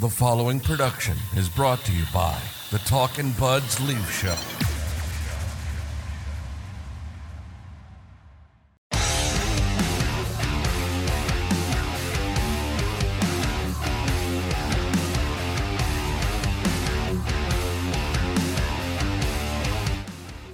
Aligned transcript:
The 0.00 0.08
following 0.08 0.60
production 0.60 1.16
is 1.36 1.48
brought 1.48 1.80
to 1.80 1.92
you 1.92 2.04
by 2.14 2.40
the 2.70 2.78
Talkin' 2.78 3.32
Buds 3.32 3.80
Leaf 3.80 4.08
Show. 4.12 4.36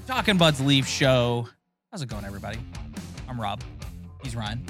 Talking 0.06 0.38
Buds 0.38 0.62
Leaf 0.62 0.88
Show. 0.88 1.46
How's 1.90 2.00
it 2.00 2.08
going, 2.08 2.24
everybody? 2.24 2.61
I'm 3.29 3.38
Rob. 3.38 3.61
He's 4.22 4.34
Ryan. 4.34 4.64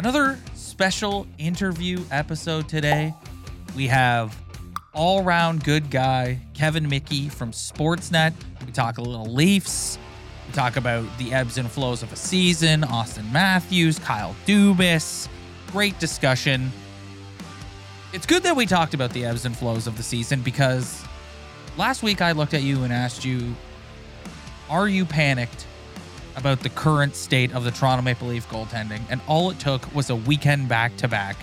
Another 0.00 0.38
special 0.54 1.26
interview 1.36 2.02
episode 2.10 2.70
today. 2.70 3.14
We 3.76 3.86
have 3.88 4.34
all 4.94 5.22
round 5.22 5.62
good 5.62 5.90
guy 5.90 6.40
Kevin 6.54 6.88
Mickey 6.88 7.28
from 7.28 7.52
Sportsnet. 7.52 8.32
We 8.64 8.72
talk 8.72 8.96
a 8.96 9.02
little 9.02 9.26
Leafs. 9.26 9.98
We 10.46 10.54
talk 10.54 10.76
about 10.76 11.04
the 11.18 11.34
ebbs 11.34 11.58
and 11.58 11.70
flows 11.70 12.02
of 12.02 12.10
a 12.14 12.16
season, 12.16 12.80
Auston 12.80 13.30
Matthews, 13.30 13.98
Kyle 13.98 14.34
Dubas. 14.46 15.28
Great 15.66 15.98
discussion. 15.98 16.72
It's 18.14 18.24
good 18.24 18.42
that 18.44 18.56
we 18.56 18.64
talked 18.64 18.94
about 18.94 19.10
the 19.10 19.26
ebbs 19.26 19.44
and 19.44 19.54
flows 19.54 19.86
of 19.86 19.98
the 19.98 20.02
season 20.02 20.40
because 20.40 21.04
last 21.76 22.02
week 22.02 22.22
I 22.22 22.32
looked 22.32 22.54
at 22.54 22.62
you 22.62 22.84
and 22.84 22.92
asked 22.92 23.26
you, 23.26 23.54
Are 24.70 24.88
you 24.88 25.04
panicked 25.04 25.66
about 26.36 26.60
the 26.60 26.68
current 26.70 27.14
state 27.14 27.54
of 27.54 27.64
the 27.64 27.70
Toronto 27.70 28.02
Maple 28.02 28.28
Leaf 28.28 28.48
goaltending? 28.48 29.00
And 29.10 29.20
all 29.26 29.50
it 29.50 29.58
took 29.58 29.92
was 29.94 30.10
a 30.10 30.16
weekend 30.16 30.68
back 30.68 30.96
to 30.98 31.08
back 31.08 31.36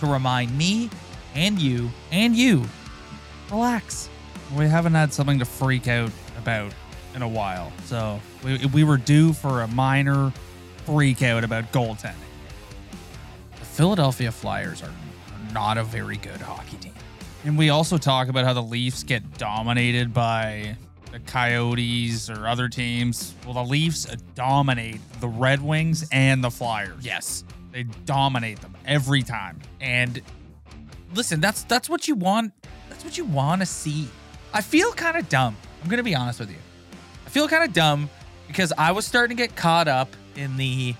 to 0.00 0.06
remind 0.06 0.56
me 0.56 0.90
and 1.34 1.60
you 1.60 1.90
and 2.10 2.34
you 2.34 2.64
relax. 3.50 4.08
We 4.56 4.66
haven't 4.66 4.94
had 4.94 5.12
something 5.12 5.38
to 5.38 5.44
freak 5.44 5.88
out 5.88 6.10
about 6.38 6.72
in 7.14 7.22
a 7.22 7.28
while. 7.28 7.72
So 7.84 8.20
we, 8.44 8.66
we 8.66 8.84
were 8.84 8.96
due 8.96 9.32
for 9.32 9.62
a 9.62 9.68
minor 9.68 10.32
freak 10.86 11.22
out 11.22 11.44
about 11.44 11.70
goaltending. 11.72 12.14
The 13.58 13.64
Philadelphia 13.64 14.32
Flyers 14.32 14.82
are, 14.82 14.86
are 14.86 15.52
not 15.52 15.78
a 15.78 15.84
very 15.84 16.16
good 16.16 16.40
hockey 16.40 16.76
team. 16.78 16.94
And 17.44 17.56
we 17.56 17.70
also 17.70 17.96
talk 17.96 18.28
about 18.28 18.44
how 18.44 18.52
the 18.52 18.62
Leafs 18.62 19.02
get 19.02 19.38
dominated 19.38 20.12
by 20.12 20.76
the 21.12 21.20
Coyotes 21.20 22.30
or 22.30 22.46
other 22.46 22.68
teams. 22.68 23.34
Well, 23.44 23.54
the 23.54 23.64
Leafs 23.64 24.04
dominate 24.34 25.00
the 25.20 25.28
Red 25.28 25.62
Wings 25.62 26.08
and 26.12 26.42
the 26.42 26.50
Flyers. 26.50 27.04
Yes. 27.04 27.44
They 27.72 27.84
dominate 28.04 28.60
them 28.60 28.76
every 28.84 29.22
time. 29.22 29.60
And 29.80 30.20
listen, 31.14 31.40
that's 31.40 31.64
that's 31.64 31.88
what 31.88 32.08
you 32.08 32.14
want. 32.14 32.52
That's 32.88 33.04
what 33.04 33.16
you 33.16 33.24
want 33.24 33.60
to 33.62 33.66
see. 33.66 34.08
I 34.52 34.60
feel 34.60 34.92
kind 34.92 35.16
of 35.16 35.28
dumb. 35.28 35.56
I'm 35.82 35.88
gonna 35.88 36.02
be 36.02 36.14
honest 36.14 36.40
with 36.40 36.50
you. 36.50 36.56
I 37.26 37.30
feel 37.30 37.48
kind 37.48 37.64
of 37.64 37.72
dumb 37.72 38.10
because 38.48 38.72
I 38.76 38.92
was 38.92 39.06
starting 39.06 39.36
to 39.36 39.42
get 39.42 39.54
caught 39.54 39.86
up 39.86 40.08
in 40.34 40.56
the, 40.56 40.94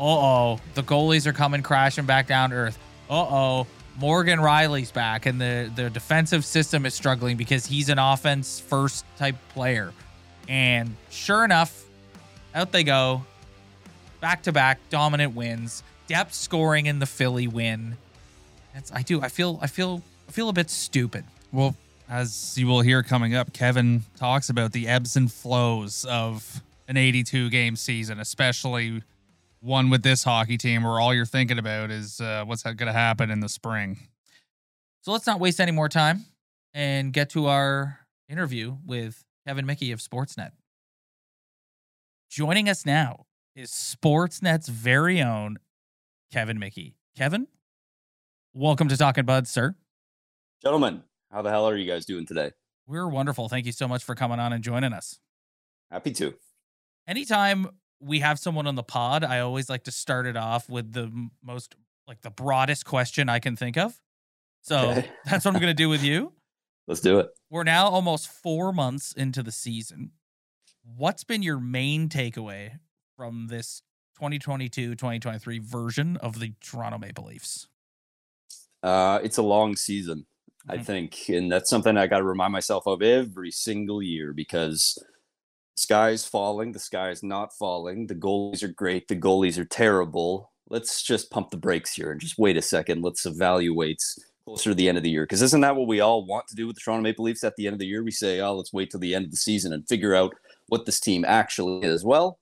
uh 0.00 0.02
oh, 0.02 0.58
the 0.74 0.82
goalies 0.82 1.26
are 1.26 1.32
coming 1.32 1.62
crashing 1.62 2.06
back 2.06 2.26
down 2.26 2.50
to 2.50 2.56
earth. 2.56 2.78
Uh 3.08 3.14
oh, 3.14 3.66
Morgan 3.98 4.38
Rielly's 4.38 4.92
back, 4.92 5.26
and 5.26 5.40
the 5.40 5.70
the 5.74 5.90
defensive 5.90 6.44
system 6.44 6.86
is 6.86 6.94
struggling 6.94 7.36
because 7.36 7.66
he's 7.66 7.88
an 7.88 7.98
offense 7.98 8.60
first 8.60 9.04
type 9.16 9.36
player. 9.50 9.92
And 10.48 10.96
sure 11.10 11.44
enough, 11.44 11.84
out 12.54 12.72
they 12.72 12.84
go, 12.84 13.22
back 14.20 14.42
to 14.44 14.52
back 14.52 14.78
dominant 14.88 15.34
wins, 15.34 15.82
depth 16.06 16.34
scoring 16.34 16.86
in 16.86 17.00
the 17.00 17.06
Philly 17.06 17.48
win. 17.48 17.96
That's, 18.72 18.92
I 18.92 19.02
do. 19.02 19.20
I 19.20 19.28
feel. 19.28 19.58
I 19.60 19.66
feel. 19.66 20.02
I 20.28 20.32
feel 20.32 20.48
a 20.48 20.52
bit 20.52 20.70
stupid. 20.70 21.24
Well, 21.52 21.74
as 22.08 22.56
you 22.56 22.66
will 22.66 22.82
hear 22.82 23.02
coming 23.02 23.34
up, 23.34 23.52
Kevin 23.52 24.04
talks 24.16 24.48
about 24.48 24.72
the 24.72 24.86
ebbs 24.86 25.16
and 25.16 25.32
flows 25.32 26.04
of 26.04 26.62
an 26.86 26.96
82 26.96 27.50
game 27.50 27.76
season, 27.76 28.20
especially 28.20 29.02
one 29.60 29.90
with 29.90 30.02
this 30.02 30.24
hockey 30.24 30.56
team 30.56 30.82
where 30.82 31.00
all 31.00 31.14
you're 31.14 31.26
thinking 31.26 31.58
about 31.58 31.90
is 31.90 32.20
uh, 32.20 32.44
what's 32.44 32.62
going 32.62 32.76
to 32.76 32.92
happen 32.92 33.30
in 33.30 33.40
the 33.40 33.48
spring. 33.48 33.98
So 35.02 35.12
let's 35.12 35.26
not 35.26 35.40
waste 35.40 35.60
any 35.60 35.72
more 35.72 35.88
time 35.88 36.24
and 36.74 37.12
get 37.12 37.30
to 37.30 37.46
our 37.46 38.00
interview 38.28 38.76
with 38.84 39.24
Kevin 39.46 39.66
Mickey 39.66 39.92
of 39.92 40.00
Sportsnet. 40.00 40.50
Joining 42.30 42.68
us 42.68 42.84
now 42.84 43.26
is 43.56 43.70
Sportsnet's 43.70 44.68
very 44.68 45.22
own 45.22 45.58
Kevin 46.32 46.58
Mickey. 46.58 46.96
Kevin, 47.16 47.48
welcome 48.52 48.88
to 48.88 48.96
Talking 48.96 49.24
Buds, 49.24 49.50
sir. 49.50 49.74
Gentlemen, 50.62 51.02
how 51.32 51.42
the 51.42 51.50
hell 51.50 51.68
are 51.68 51.76
you 51.76 51.90
guys 51.90 52.04
doing 52.04 52.26
today? 52.26 52.52
We're 52.86 53.08
wonderful. 53.08 53.48
Thank 53.48 53.66
you 53.66 53.72
so 53.72 53.88
much 53.88 54.04
for 54.04 54.14
coming 54.14 54.38
on 54.38 54.52
and 54.52 54.62
joining 54.62 54.92
us. 54.92 55.20
Happy 55.90 56.12
to. 56.12 56.34
Anytime 57.06 57.70
we 58.00 58.20
have 58.20 58.38
someone 58.38 58.66
on 58.66 58.74
the 58.74 58.82
pod, 58.82 59.24
I 59.24 59.40
always 59.40 59.68
like 59.68 59.84
to 59.84 59.90
start 59.90 60.26
it 60.26 60.36
off 60.36 60.68
with 60.68 60.92
the 60.92 61.10
most, 61.42 61.74
like 62.06 62.20
the 62.20 62.30
broadest 62.30 62.84
question 62.84 63.28
I 63.28 63.38
can 63.38 63.56
think 63.56 63.76
of. 63.76 64.00
So 64.62 64.90
Okay. 64.90 65.10
that's 65.24 65.44
what 65.44 65.54
I'm 65.54 65.60
going 65.60 65.70
to 65.70 65.74
do 65.74 65.88
with 65.88 66.02
you. 66.02 66.32
Let's 66.86 67.00
do 67.00 67.18
it. 67.18 67.28
We're 67.50 67.64
now 67.64 67.88
almost 67.88 68.28
four 68.28 68.72
months 68.72 69.12
into 69.12 69.42
the 69.42 69.52
season. 69.52 70.12
What's 70.82 71.24
been 71.24 71.42
your 71.42 71.60
main 71.60 72.08
takeaway 72.08 72.78
from 73.16 73.48
this 73.48 73.82
2022 74.16 74.94
2023 74.94 75.58
version 75.58 76.16
of 76.18 76.40
the 76.40 76.54
Toronto 76.60 76.98
Maple 76.98 77.24
Leafs? 77.26 77.68
Uh, 78.82 79.18
it's 79.22 79.38
a 79.38 79.42
long 79.42 79.76
season, 79.76 80.26
I 80.68 80.78
Mhm. 80.78 80.84
think, 80.86 81.28
and 81.28 81.50
that's 81.50 81.68
something 81.68 81.96
I 81.96 82.06
got 82.06 82.18
to 82.18 82.24
remind 82.24 82.52
myself 82.52 82.86
of 82.86 83.02
every 83.02 83.50
single 83.50 84.02
year 84.02 84.32
because 84.32 84.96
the 85.86 86.06
is 86.08 86.26
falling, 86.26 86.72
the 86.72 86.78
sky 86.78 87.10
is 87.10 87.22
not 87.22 87.52
falling. 87.52 88.06
The 88.06 88.14
goalies 88.14 88.62
are 88.62 88.68
great, 88.68 89.08
the 89.08 89.16
goalies 89.16 89.58
are 89.58 89.64
terrible. 89.64 90.52
Let's 90.70 91.02
just 91.02 91.30
pump 91.30 91.50
the 91.50 91.56
brakes 91.56 91.94
here 91.94 92.10
and 92.10 92.20
just 92.20 92.38
wait 92.38 92.56
a 92.56 92.62
second. 92.62 93.02
Let's 93.02 93.24
evaluate 93.24 94.02
closer 94.44 94.70
to 94.70 94.74
the 94.74 94.88
end 94.88 94.98
of 94.98 95.04
the 95.04 95.10
year 95.10 95.24
because 95.24 95.42
isn't 95.42 95.60
that 95.60 95.76
what 95.76 95.88
we 95.88 96.00
all 96.00 96.24
want 96.26 96.46
to 96.48 96.54
do 96.54 96.66
with 96.66 96.76
the 96.76 96.80
Toronto 96.80 97.02
Maple 97.02 97.24
Leafs 97.24 97.44
at 97.44 97.56
the 97.56 97.66
end 97.66 97.74
of 97.74 97.80
the 97.80 97.86
year? 97.86 98.02
We 98.02 98.10
say, 98.10 98.40
"Oh, 98.40 98.56
let's 98.56 98.72
wait 98.72 98.90
till 98.90 99.00
the 99.00 99.14
end 99.14 99.24
of 99.24 99.30
the 99.30 99.36
season 99.36 99.72
and 99.72 99.88
figure 99.88 100.14
out 100.14 100.34
what 100.68 100.86
this 100.86 101.00
team 101.00 101.24
actually 101.26 101.86
is." 101.86 102.04
Well, 102.04 102.38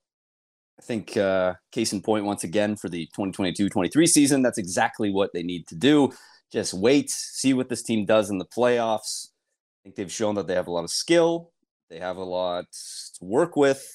I 0.79 0.83
think 0.83 1.17
uh, 1.17 1.55
case 1.73 1.93
in 1.93 2.03
point 2.03 2.25
once 2.25 2.45
again 2.45 2.77
for 2.77 2.89
the 2.89 3.09
2022-23 3.17 4.09
season, 4.09 4.43
that's 4.43 4.59
exactly 4.59 5.11
what 5.11 5.33
they 5.33 5.43
need 5.43 5.67
to 5.69 5.75
do. 5.75 6.13
Just 6.53 6.75
wait, 6.75 7.11
see 7.11 7.55
what 7.55 7.69
this 7.69 7.83
team 7.83 8.05
does 8.05 8.31
in 8.31 8.39
the 8.39 8.45
playoffs. 8.45 9.29
I 9.29 9.79
think 9.85 9.97
they've 9.97 10.13
shown 10.13 10.35
that 10.37 10.47
they 10.47 10.55
have 10.55 10.69
a 10.69 10.73
lot 10.73 10.85
of 10.85 10.91
skill, 10.91 11.51
they 11.91 11.99
have 11.99 12.17
a 12.17 12.25
lot 12.25 12.65
to 12.73 13.25
work 13.25 13.57
with, 13.57 13.87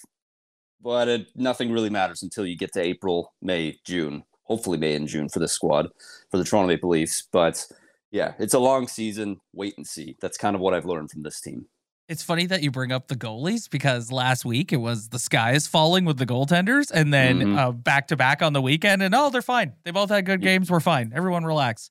but 0.82 1.08
it, 1.08 1.28
nothing 1.36 1.72
really 1.72 1.90
matters 1.90 2.24
until 2.24 2.46
you 2.46 2.58
get 2.58 2.74
to 2.74 2.82
April, 2.82 3.34
May, 3.42 3.80
June. 3.86 4.24
Hopefully, 4.44 4.78
May 4.78 4.96
and 4.96 5.08
June 5.08 5.30
for 5.30 5.40
this 5.40 5.54
squad 5.54 5.88
for 6.30 6.38
the 6.38 6.44
Toronto 6.44 6.68
Maple 6.68 6.90
Leafs. 6.90 7.28
But 7.32 7.66
yeah, 8.12 8.34
it's 8.40 8.54
a 8.54 8.60
long 8.60 8.88
season. 8.88 9.40
Wait 9.54 9.74
and 9.78 9.88
see. 9.88 10.18
That's 10.22 10.38
kind 10.38 10.56
of 10.56 10.62
what 10.62 10.74
I've 10.74 10.86
learned 10.86 11.12
from 11.12 11.24
this 11.24 11.40
team. 11.40 11.66
It's 12.10 12.24
funny 12.24 12.46
that 12.48 12.62
you 12.62 12.72
bring 12.72 12.92
up 12.92 13.08
the 13.08 13.16
goalies 13.16 13.70
because 13.70 14.12
last 14.12 14.44
week 14.44 14.74
it 14.74 14.78
was 14.78 15.08
the 15.10 15.20
sky 15.20 15.54
is 15.54 15.68
falling 15.68 16.04
with 16.04 16.18
the 16.18 16.26
goaltenders, 16.26 16.92
and 16.94 17.14
then 17.14 17.56
back 17.84 18.10
to 18.10 18.18
back 18.18 18.42
on 18.42 18.52
the 18.52 18.62
weekend, 18.62 19.02
and 19.02 19.16
oh, 19.16 19.30
they're 19.30 19.42
fine. 19.42 19.74
They 19.86 19.92
both 19.92 20.10
had 20.10 20.26
good 20.26 20.42
Yeah. 20.44 20.50
games. 20.52 20.70
We're 20.70 20.82
fine. 20.82 21.14
Everyone 21.16 21.46
relax. 21.46 21.90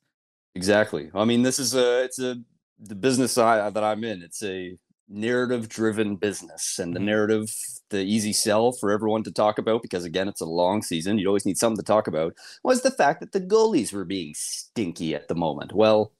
Exactly. 0.53 1.09
I 1.15 1.25
mean, 1.25 1.41
this 1.41 1.57
is 1.57 1.73
a 1.73 2.03
it's 2.03 2.19
a 2.19 2.35
the 2.77 2.93
business 2.95 3.37
I, 3.39 3.69
that 3.71 3.83
I'm 3.83 4.03
in. 4.03 4.21
It's 4.21 4.43
a 4.43 4.77
narrative 5.11 5.69
driven 5.69 6.15
business, 6.15 6.79
and 6.79 6.95
the 6.95 6.99
Mhm. 6.99 7.05
narrative, 7.05 7.55
the 7.89 8.01
easy 8.01 8.33
sell 8.33 8.71
for 8.71 8.91
everyone 8.91 9.23
to 9.23 9.31
talk 9.31 9.57
about 9.57 9.81
because 9.81 10.05
again, 10.05 10.27
it's 10.27 10.41
a 10.41 10.45
long 10.45 10.81
season. 10.81 11.17
You 11.19 11.27
always 11.27 11.45
need 11.45 11.57
something 11.57 11.77
to 11.77 11.83
talk 11.83 12.07
about. 12.07 12.35
Was 12.63 12.81
the 12.81 12.91
fact 12.91 13.19
that 13.19 13.31
the 13.33 13.41
goalies 13.41 13.91
were 13.93 14.05
being 14.05 14.33
stinky 14.35 15.13
at 15.13 15.27
the 15.27 15.35
moment. 15.35 15.73
Well, 15.73 16.13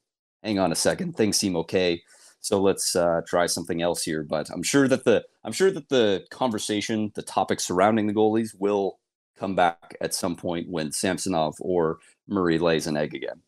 hang 0.43 0.59
on 0.59 0.71
a 0.71 0.75
second. 0.75 1.15
Things 1.15 1.37
seem 1.37 1.55
okay. 1.57 2.01
So 2.41 2.59
let's 2.61 2.95
uh, 2.95 3.21
try 3.27 3.45
something 3.45 3.81
else 3.81 4.03
here. 4.03 4.23
But 4.23 4.49
I'm 4.49 4.63
sure 4.63 4.87
that 4.87 5.05
the 5.05 5.25
I'm 5.43 5.53
sure 5.53 5.71
that 5.71 5.89
the 5.89 6.25
conversation, 6.31 7.11
the 7.15 7.21
topic 7.21 7.59
surrounding 7.59 8.07
the 8.07 8.13
goalies, 8.13 8.55
will 8.59 8.99
come 9.37 9.55
back 9.55 9.95
at 10.01 10.13
some 10.13 10.35
point 10.35 10.69
when 10.69 10.91
Samsonov 10.91 11.55
or 11.59 11.99
Murray 12.27 12.59
lays 12.59 12.87
an 12.87 12.97
egg 12.97 13.13
again. 13.15 13.41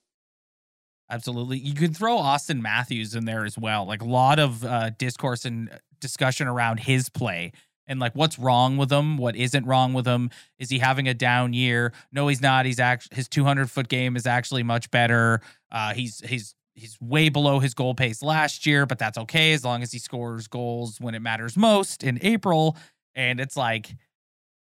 Absolutely. 1.13 1.59
You 1.59 1.75
can 1.75 1.93
throw 1.93 2.17
Auston 2.17 2.59
Matthews 2.59 3.13
in 3.13 3.25
there 3.25 3.45
as 3.45 3.55
well. 3.55 3.85
Like 3.85 4.01
a 4.01 4.05
lot 4.05 4.39
of 4.39 4.65
uh, 4.65 4.89
discourse 4.97 5.45
and 5.45 5.69
discussion 6.01 6.47
around 6.47 6.79
his 6.79 7.07
play 7.07 7.51
and 7.85 7.99
like 7.99 8.13
what's 8.15 8.39
wrong 8.39 8.77
with 8.77 8.91
him, 8.91 9.17
what 9.17 9.35
isn't 9.35 9.63
wrong 9.67 9.93
with 9.93 10.07
him. 10.07 10.31
Is 10.57 10.71
he 10.71 10.79
having 10.79 11.07
a 11.07 11.13
down 11.13 11.53
year? 11.53 11.93
No, 12.11 12.27
he's 12.29 12.41
not. 12.41 12.65
He's 12.65 12.79
actually 12.79 13.15
his 13.15 13.27
200 13.27 13.69
foot 13.69 13.89
game 13.89 14.15
is 14.15 14.25
actually 14.25 14.63
much 14.63 14.89
better. 14.89 15.41
Uh, 15.71 15.93
he's 15.93 16.19
he's 16.27 16.55
he's 16.73 16.97
way 16.99 17.29
below 17.29 17.59
his 17.59 17.75
goal 17.75 17.93
pace 17.93 18.23
last 18.23 18.65
year, 18.65 18.87
but 18.87 18.97
that's 18.97 19.19
okay 19.19 19.53
as 19.53 19.63
long 19.63 19.83
as 19.83 19.91
he 19.91 19.99
scores 19.99 20.47
goals 20.47 20.99
when 20.99 21.13
it 21.13 21.19
matters 21.21 21.55
most 21.55 22.03
in 22.03 22.17
April. 22.23 22.75
And 23.13 23.39
it's 23.39 23.55
like, 23.55 23.95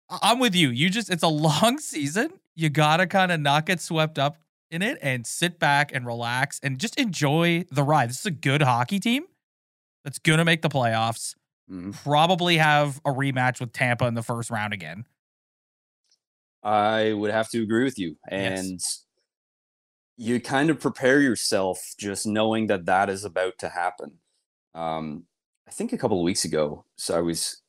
I'm 0.09 0.39
with 0.39 0.55
you. 0.55 0.69
You 0.69 0.89
just 0.89 1.11
it's 1.11 1.21
a 1.21 1.27
long 1.27 1.77
season. 1.77 2.31
You 2.55 2.71
gotta 2.71 3.05
kind 3.05 3.31
of 3.31 3.39
not 3.39 3.67
get 3.67 3.81
swept 3.81 4.17
up 4.17 4.37
in 4.73 4.81
it 4.81 4.97
and 5.01 5.25
sit 5.25 5.59
back 5.59 5.93
and 5.93 6.05
relax 6.05 6.59
and 6.63 6.79
just 6.79 6.99
enjoy 6.99 7.63
the 7.71 7.83
ride. 7.83 8.09
This 8.09 8.19
is 8.19 8.25
a 8.25 8.31
good 8.31 8.61
hockey 8.61 8.99
team 8.99 9.25
that's 10.03 10.19
going 10.19 10.39
to 10.39 10.45
make 10.45 10.61
the 10.63 10.69
playoffs. 10.69 11.35
Mhm. 11.71 11.93
Probably 11.93 12.57
have 12.57 12.97
a 13.05 13.11
rematch 13.11 13.59
with 13.59 13.71
Tampa 13.71 14.05
in 14.05 14.15
the 14.15 14.23
first 14.23 14.49
round 14.49 14.73
again. 14.73 15.05
I 16.63 17.13
would 17.13 17.31
have 17.31 17.49
to 17.49 17.61
agree 17.61 17.83
with 17.83 17.99
you. 17.99 18.17
Yes. 18.31 18.59
And 18.59 18.79
you 20.17 20.39
kind 20.39 20.69
of 20.69 20.79
prepare 20.79 21.21
yourself 21.21 21.93
just 21.97 22.25
knowing 22.25 22.67
that 22.67 22.85
that 22.85 23.09
is 23.09 23.23
about 23.23 23.57
to 23.59 23.69
happen. 23.69 24.19
Um, 24.73 25.25
I 25.67 25.71
think 25.71 25.93
a 25.93 25.97
couple 25.97 26.19
of 26.19 26.23
weeks 26.23 26.45
ago, 26.45 26.85
so 26.97 27.17
I 27.17 27.21
was, 27.21 27.61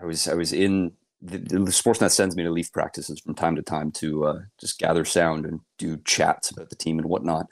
I 0.00 0.04
was, 0.04 0.26
I 0.28 0.34
was 0.34 0.52
in 0.52 0.92
the, 1.22 1.38
the 1.38 1.70
Sportsnet 1.70 2.10
sends 2.10 2.36
me 2.36 2.42
to 2.44 2.50
Leaf 2.50 2.72
practices 2.72 3.20
from 3.20 3.34
time 3.34 3.56
to 3.56 3.62
time 3.62 3.92
to 3.92 4.24
uh, 4.24 4.38
just 4.58 4.78
gather 4.78 5.04
sound 5.04 5.44
and 5.44 5.60
do 5.78 5.98
chats 6.04 6.50
about 6.50 6.70
the 6.70 6.76
team 6.76 6.98
and 6.98 7.08
whatnot. 7.08 7.46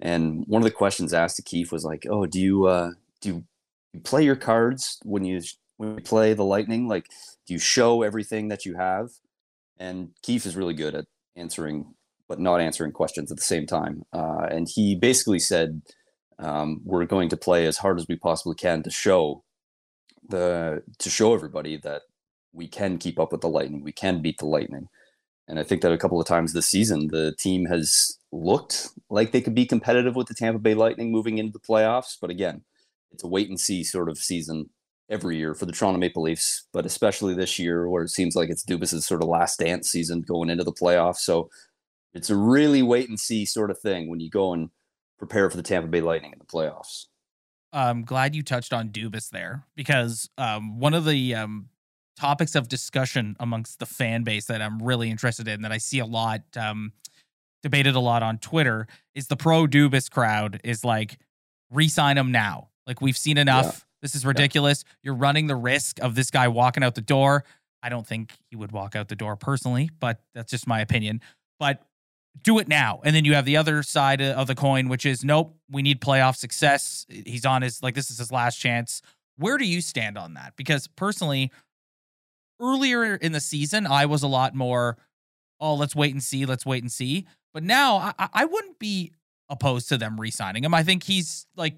And 0.00 0.44
one 0.46 0.62
of 0.62 0.64
the 0.64 0.70
questions 0.70 1.12
asked 1.12 1.36
to 1.36 1.42
Keefe 1.42 1.72
was 1.72 1.84
like, 1.84 2.06
"Oh, 2.08 2.26
do 2.26 2.40
you 2.40 2.66
uh, 2.66 2.92
do 3.20 3.44
you 3.92 4.00
play 4.00 4.24
your 4.24 4.36
cards 4.36 4.98
when 5.04 5.24
you 5.24 5.42
when 5.76 5.96
you 5.96 6.00
play 6.00 6.32
the 6.34 6.44
Lightning? 6.44 6.88
Like, 6.88 7.08
do 7.46 7.52
you 7.54 7.60
show 7.60 8.02
everything 8.02 8.48
that 8.48 8.64
you 8.64 8.74
have?" 8.76 9.10
And 9.78 10.10
Keefe 10.22 10.46
is 10.46 10.56
really 10.56 10.74
good 10.74 10.94
at 10.94 11.06
answering, 11.36 11.94
but 12.28 12.40
not 12.40 12.60
answering 12.60 12.92
questions 12.92 13.30
at 13.30 13.36
the 13.36 13.44
same 13.44 13.66
time. 13.66 14.04
Uh, 14.12 14.46
and 14.50 14.68
he 14.68 14.96
basically 14.96 15.38
said, 15.38 15.82
um, 16.38 16.80
"We're 16.84 17.04
going 17.04 17.28
to 17.28 17.36
play 17.36 17.66
as 17.66 17.76
hard 17.76 17.98
as 17.98 18.08
we 18.08 18.16
possibly 18.16 18.56
can 18.56 18.82
to 18.84 18.90
show 18.90 19.44
the 20.28 20.82
to 20.98 21.10
show 21.10 21.34
everybody 21.34 21.76
that 21.76 22.02
we 22.52 22.68
can 22.68 22.98
keep 22.98 23.18
up 23.18 23.32
with 23.32 23.40
the 23.40 23.48
Lightning. 23.48 23.82
We 23.82 23.92
can 23.92 24.22
beat 24.22 24.38
the 24.38 24.46
Lightning." 24.46 24.88
And 25.48 25.58
I 25.58 25.64
think 25.64 25.82
that 25.82 25.92
a 25.92 25.98
couple 25.98 26.20
of 26.20 26.26
times 26.26 26.52
this 26.52 26.68
season, 26.68 27.08
the 27.08 27.34
team 27.38 27.66
has 27.66 28.18
looked 28.30 28.88
like 29.10 29.32
they 29.32 29.40
could 29.40 29.54
be 29.54 29.66
competitive 29.66 30.16
with 30.16 30.28
the 30.28 30.34
Tampa 30.34 30.58
Bay 30.58 30.74
Lightning 30.74 31.10
moving 31.10 31.38
into 31.38 31.52
the 31.52 31.58
playoffs. 31.58 32.16
But 32.20 32.30
again, 32.30 32.62
it's 33.10 33.24
a 33.24 33.28
wait 33.28 33.48
and 33.48 33.60
see 33.60 33.84
sort 33.84 34.08
of 34.08 34.18
season 34.18 34.70
every 35.10 35.36
year 35.36 35.54
for 35.54 35.66
the 35.66 35.72
Toronto 35.72 35.98
Maple 35.98 36.22
Leafs, 36.22 36.66
but 36.72 36.86
especially 36.86 37.34
this 37.34 37.58
year 37.58 37.88
where 37.88 38.04
it 38.04 38.08
seems 38.08 38.34
like 38.34 38.48
it's 38.48 38.64
Dubas's 38.64 39.04
sort 39.04 39.22
of 39.22 39.28
last 39.28 39.58
dance 39.58 39.90
season 39.90 40.22
going 40.22 40.48
into 40.48 40.64
the 40.64 40.72
playoffs. 40.72 41.18
So 41.18 41.50
it's 42.14 42.30
a 42.30 42.36
really 42.36 42.82
wait 42.82 43.08
and 43.08 43.20
see 43.20 43.44
sort 43.44 43.70
of 43.70 43.78
thing 43.78 44.08
when 44.08 44.20
you 44.20 44.30
go 44.30 44.52
and 44.52 44.70
prepare 45.18 45.50
for 45.50 45.56
the 45.56 45.62
Tampa 45.62 45.88
Bay 45.88 46.00
Lightning 46.00 46.32
in 46.32 46.38
the 46.38 46.46
playoffs. 46.46 47.06
I'm 47.74 48.04
glad 48.04 48.34
you 48.34 48.42
touched 48.42 48.72
on 48.72 48.90
Dubas 48.90 49.30
there 49.30 49.64
because 49.76 50.28
um, 50.36 50.78
one 50.78 50.94
of 50.94 51.04
the 51.04 51.34
um, 51.34 51.68
topics 52.16 52.54
of 52.54 52.68
discussion 52.68 53.36
amongst 53.40 53.78
the 53.78 53.86
fan 53.86 54.22
base 54.22 54.46
that 54.46 54.60
I'm 54.62 54.82
really 54.82 55.10
interested 55.10 55.48
in 55.48 55.62
that 55.62 55.72
I 55.72 55.78
see 55.78 55.98
a 55.98 56.06
lot 56.06 56.42
um, 56.56 56.92
debated 57.62 57.94
a 57.94 58.00
lot 58.00 58.22
on 58.22 58.38
Twitter 58.38 58.86
is 59.14 59.28
the 59.28 59.36
pro 59.36 59.66
Dubas 59.66 60.10
crowd 60.10 60.60
is 60.64 60.84
like 60.84 61.18
re-sign 61.70 62.18
him 62.18 62.32
now. 62.32 62.68
Like 62.86 63.00
we've 63.00 63.16
seen 63.16 63.38
enough. 63.38 63.86
This 64.02 64.14
is 64.16 64.26
ridiculous. 64.26 64.84
You're 65.02 65.14
running 65.14 65.46
the 65.46 65.54
risk 65.54 66.00
of 66.02 66.16
this 66.16 66.30
guy 66.30 66.48
walking 66.48 66.82
out 66.82 66.96
the 66.96 67.00
door. 67.00 67.44
I 67.84 67.88
don't 67.88 68.06
think 68.06 68.36
he 68.50 68.56
would 68.56 68.72
walk 68.72 68.96
out 68.96 69.08
the 69.08 69.16
door 69.16 69.36
personally, 69.36 69.90
but 70.00 70.20
that's 70.34 70.50
just 70.50 70.66
my 70.66 70.80
opinion. 70.80 71.20
But 71.60 71.82
do 72.42 72.58
it 72.58 72.66
now. 72.66 73.00
And 73.04 73.14
then 73.14 73.24
you 73.24 73.34
have 73.34 73.44
the 73.44 73.56
other 73.56 73.82
side 73.82 74.20
of 74.20 74.46
the 74.46 74.54
coin, 74.54 74.88
which 74.88 75.06
is 75.06 75.24
nope, 75.24 75.56
we 75.70 75.82
need 75.82 76.00
playoff 76.00 76.36
success. 76.36 77.06
He's 77.08 77.46
on 77.46 77.62
his 77.62 77.82
like 77.82 77.94
this 77.94 78.10
is 78.10 78.18
his 78.18 78.32
last 78.32 78.56
chance. 78.56 79.02
Where 79.36 79.58
do 79.58 79.64
you 79.64 79.80
stand 79.80 80.18
on 80.18 80.34
that? 80.34 80.54
Because 80.56 80.88
personally, 80.88 81.50
earlier 82.62 83.16
in 83.16 83.32
the 83.32 83.40
season, 83.40 83.86
I 83.86 84.06
was 84.06 84.22
a 84.22 84.28
lot 84.28 84.54
more, 84.54 84.96
oh, 85.60 85.74
let's 85.74 85.96
wait 85.96 86.12
and 86.12 86.22
see, 86.22 86.46
let's 86.46 86.64
wait 86.64 86.82
and 86.82 86.90
see. 86.90 87.26
But 87.52 87.62
now 87.64 88.14
I, 88.18 88.28
I- 88.32 88.44
wouldn't 88.46 88.78
be 88.78 89.12
opposed 89.48 89.88
to 89.90 89.98
them 89.98 90.18
re-signing 90.18 90.64
him. 90.64 90.72
I 90.72 90.82
think 90.82 91.02
he's 91.02 91.46
like 91.56 91.74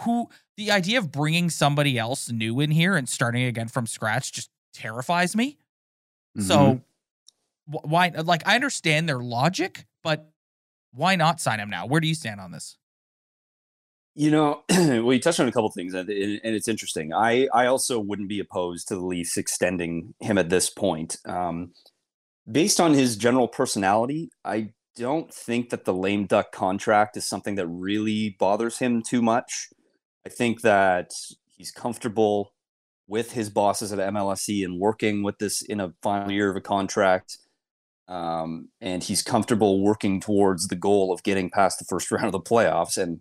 who 0.00 0.28
the 0.56 0.70
idea 0.70 0.98
of 0.98 1.10
bringing 1.10 1.50
somebody 1.50 1.98
else 1.98 2.30
new 2.30 2.60
in 2.60 2.70
here 2.70 2.96
and 2.96 3.08
starting 3.08 3.44
again 3.44 3.68
from 3.68 3.86
scratch 3.86 4.32
just 4.32 4.50
terrifies 4.72 5.34
me. 5.34 5.56
So 6.38 6.56
mm-hmm. 6.56 7.72
wh- 7.72 7.84
why 7.90 8.08
like 8.08 8.46
I 8.46 8.54
understand 8.54 9.08
their 9.08 9.18
logic, 9.18 9.86
but 10.02 10.30
why 10.92 11.16
not 11.16 11.40
sign 11.40 11.60
him 11.60 11.70
now? 11.70 11.86
Where 11.86 12.00
do 12.00 12.08
you 12.08 12.14
stand 12.14 12.40
on 12.40 12.52
this? 12.52 12.76
You 14.14 14.30
know, 14.30 14.62
well, 14.70 15.12
you 15.12 15.20
touched 15.20 15.40
on 15.40 15.48
a 15.48 15.52
couple 15.52 15.70
things, 15.70 15.94
and, 15.94 16.08
and 16.08 16.54
it's 16.54 16.68
interesting. 16.68 17.12
I 17.12 17.48
I 17.52 17.66
also 17.66 17.98
wouldn't 17.98 18.28
be 18.28 18.40
opposed 18.40 18.88
to 18.88 18.94
the 18.94 19.04
Leafs 19.04 19.36
extending 19.36 20.14
him 20.20 20.38
at 20.38 20.50
this 20.50 20.70
point. 20.70 21.16
Um, 21.26 21.72
based 22.50 22.80
on 22.80 22.94
his 22.94 23.16
general 23.16 23.48
personality, 23.48 24.30
I 24.44 24.70
don't 24.96 25.32
think 25.32 25.70
that 25.70 25.84
the 25.84 25.94
lame 25.94 26.26
duck 26.26 26.52
contract 26.52 27.16
is 27.16 27.26
something 27.26 27.56
that 27.56 27.66
really 27.66 28.36
bothers 28.38 28.78
him 28.78 29.02
too 29.02 29.22
much. 29.22 29.68
I 30.26 30.28
think 30.28 30.62
that 30.62 31.10
he's 31.56 31.70
comfortable 31.70 32.52
with 33.06 33.32
his 33.32 33.50
bosses 33.50 33.92
at 33.92 33.98
MLSE 33.98 34.64
and 34.64 34.80
working 34.80 35.22
with 35.22 35.38
this 35.38 35.62
in 35.62 35.80
a 35.80 35.92
final 36.02 36.30
year 36.30 36.50
of 36.50 36.56
a 36.56 36.60
contract. 36.60 37.38
Um, 38.08 38.68
and 38.80 39.02
he's 39.02 39.22
comfortable 39.22 39.82
working 39.82 40.20
towards 40.20 40.68
the 40.68 40.76
goal 40.76 41.12
of 41.12 41.22
getting 41.22 41.50
past 41.50 41.78
the 41.78 41.84
first 41.86 42.10
round 42.12 42.26
of 42.26 42.32
the 42.32 42.40
playoffs. 42.40 42.96
And 42.96 43.20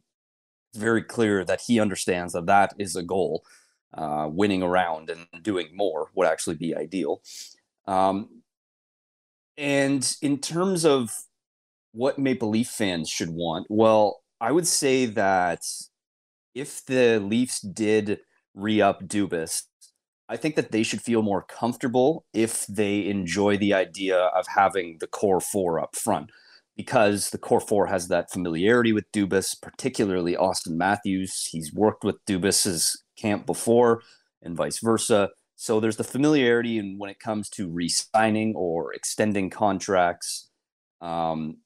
very 0.73 1.03
clear 1.03 1.43
that 1.45 1.61
he 1.67 1.79
understands 1.79 2.33
that 2.33 2.45
that 2.47 2.73
is 2.77 2.95
a 2.95 3.03
goal. 3.03 3.43
Uh, 3.95 4.27
winning 4.27 4.63
around 4.63 5.11
and 5.11 5.27
doing 5.43 5.67
more 5.71 6.09
would 6.15 6.27
actually 6.27 6.55
be 6.55 6.75
ideal. 6.75 7.21
Um, 7.85 8.41
and 9.55 10.17
in 10.19 10.39
terms 10.39 10.83
of 10.83 11.11
what 11.91 12.17
Maple 12.17 12.49
Leaf 12.49 12.69
fans 12.69 13.07
should 13.07 13.29
want, 13.29 13.67
well, 13.69 14.23
I 14.41 14.51
would 14.51 14.65
say 14.65 15.05
that 15.05 15.61
if 16.55 16.83
the 16.85 17.19
Leafs 17.19 17.61
did 17.61 18.21
re 18.55 18.81
up 18.81 19.03
Dubas, 19.03 19.63
I 20.27 20.37
think 20.37 20.55
that 20.55 20.71
they 20.71 20.81
should 20.81 21.01
feel 21.01 21.21
more 21.21 21.43
comfortable 21.43 22.25
if 22.33 22.65
they 22.65 23.05
enjoy 23.05 23.57
the 23.57 23.75
idea 23.75 24.17
of 24.17 24.47
having 24.47 24.97
the 24.99 25.07
core 25.07 25.39
four 25.41 25.79
up 25.79 25.95
front 25.95 26.31
because 26.75 27.29
the 27.29 27.37
core 27.37 27.59
four 27.59 27.87
has 27.87 28.07
that 28.07 28.31
familiarity 28.31 28.93
with 28.93 29.11
Dubas, 29.11 29.55
particularly 29.61 30.35
Auston 30.35 30.75
Matthews. 30.75 31.47
He's 31.51 31.73
worked 31.73 32.03
with 32.03 32.23
Dubas's 32.25 33.03
camp 33.17 33.45
before 33.45 34.01
and 34.41 34.55
vice 34.55 34.79
versa. 34.79 35.29
So 35.55 35.79
there's 35.79 35.97
the 35.97 36.03
familiarity 36.03 36.77
and 36.79 36.99
when 36.99 37.09
it 37.09 37.19
comes 37.19 37.49
to 37.51 37.69
re-signing 37.69 38.53
or 38.55 38.93
extending 38.93 39.49
contracts. 39.49 40.49
Um, 40.99 41.57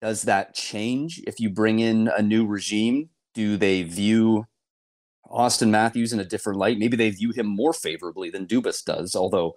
does 0.00 0.22
that 0.22 0.54
change 0.54 1.20
if 1.26 1.38
you 1.38 1.50
bring 1.50 1.78
in 1.78 2.08
a 2.16 2.22
new 2.22 2.46
regime? 2.46 3.10
Do 3.34 3.56
they 3.56 3.82
view 3.82 4.46
Auston 5.26 5.70
Matthews 5.70 6.12
in 6.12 6.20
a 6.20 6.24
different 6.24 6.58
light? 6.58 6.78
Maybe 6.78 6.96
they 6.96 7.10
view 7.10 7.30
him 7.30 7.46
more 7.46 7.72
favorably 7.72 8.30
than 8.30 8.46
Dubas 8.46 8.84
does, 8.84 9.14
although 9.14 9.54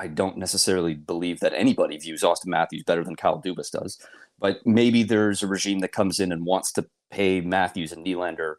I 0.00 0.06
don't 0.06 0.38
necessarily 0.38 0.94
believe 0.94 1.40
that 1.40 1.52
anybody 1.52 1.98
views 1.98 2.22
Auston 2.22 2.46
Matthews 2.46 2.84
better 2.84 3.04
than 3.04 3.16
Kyle 3.16 3.40
Dubas 3.40 3.70
does. 3.70 3.98
But 4.38 4.60
maybe 4.64 5.02
there's 5.02 5.42
a 5.42 5.46
regime 5.46 5.80
that 5.80 5.92
comes 5.92 6.18
in 6.18 6.32
and 6.32 6.46
wants 6.46 6.72
to 6.72 6.86
pay 7.10 7.42
Matthews 7.42 7.92
and 7.92 8.06
Nylander 8.06 8.54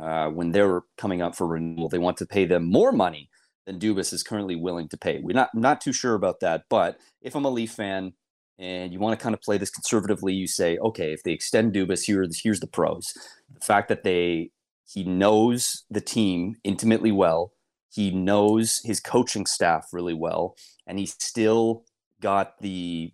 uh, 0.00 0.28
when 0.28 0.52
they're 0.52 0.82
coming 0.96 1.20
up 1.20 1.36
for 1.36 1.46
renewal. 1.46 1.90
They 1.90 1.98
want 1.98 2.16
to 2.18 2.26
pay 2.26 2.46
them 2.46 2.64
more 2.64 2.92
money 2.92 3.28
than 3.66 3.78
Dubas 3.78 4.14
is 4.14 4.22
currently 4.22 4.56
willing 4.56 4.88
to 4.88 4.96
pay. 4.96 5.20
We're 5.22 5.34
not 5.34 5.54
not 5.54 5.82
too 5.82 5.92
sure 5.92 6.14
about 6.14 6.40
that. 6.40 6.64
But 6.70 6.98
if 7.20 7.34
I'm 7.34 7.44
a 7.44 7.50
Leaf 7.50 7.72
fan 7.72 8.14
and 8.58 8.90
you 8.90 8.98
want 8.98 9.18
to 9.18 9.22
kind 9.22 9.34
of 9.34 9.42
play 9.42 9.58
this 9.58 9.70
conservatively, 9.70 10.32
you 10.32 10.46
say, 10.46 10.78
okay, 10.78 11.12
if 11.12 11.22
they 11.24 11.32
extend 11.32 11.74
Dubas, 11.74 12.04
here, 12.04 12.24
here's 12.42 12.60
the 12.60 12.66
pros. 12.66 13.12
The 13.52 13.60
fact 13.60 13.88
that 13.88 14.02
they 14.02 14.50
he 14.88 15.04
knows 15.04 15.84
the 15.90 16.00
team 16.00 16.56
intimately 16.64 17.12
well. 17.12 17.52
He 17.90 18.10
knows 18.10 18.80
his 18.84 19.00
coaching 19.00 19.46
staff 19.46 19.88
really 19.92 20.14
well, 20.14 20.56
and 20.86 20.98
he 20.98 21.06
still 21.06 21.84
got 22.20 22.58
the 22.60 23.12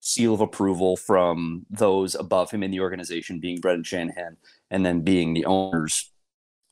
seal 0.00 0.34
of 0.34 0.40
approval 0.40 0.96
from 0.96 1.66
those 1.68 2.14
above 2.14 2.50
him 2.50 2.62
in 2.62 2.70
the 2.70 2.80
organization, 2.80 3.40
being 3.40 3.60
Brendan 3.60 3.84
Shanahan, 3.84 4.36
and 4.70 4.84
then 4.84 5.02
being 5.02 5.34
the 5.34 5.44
owners, 5.44 6.10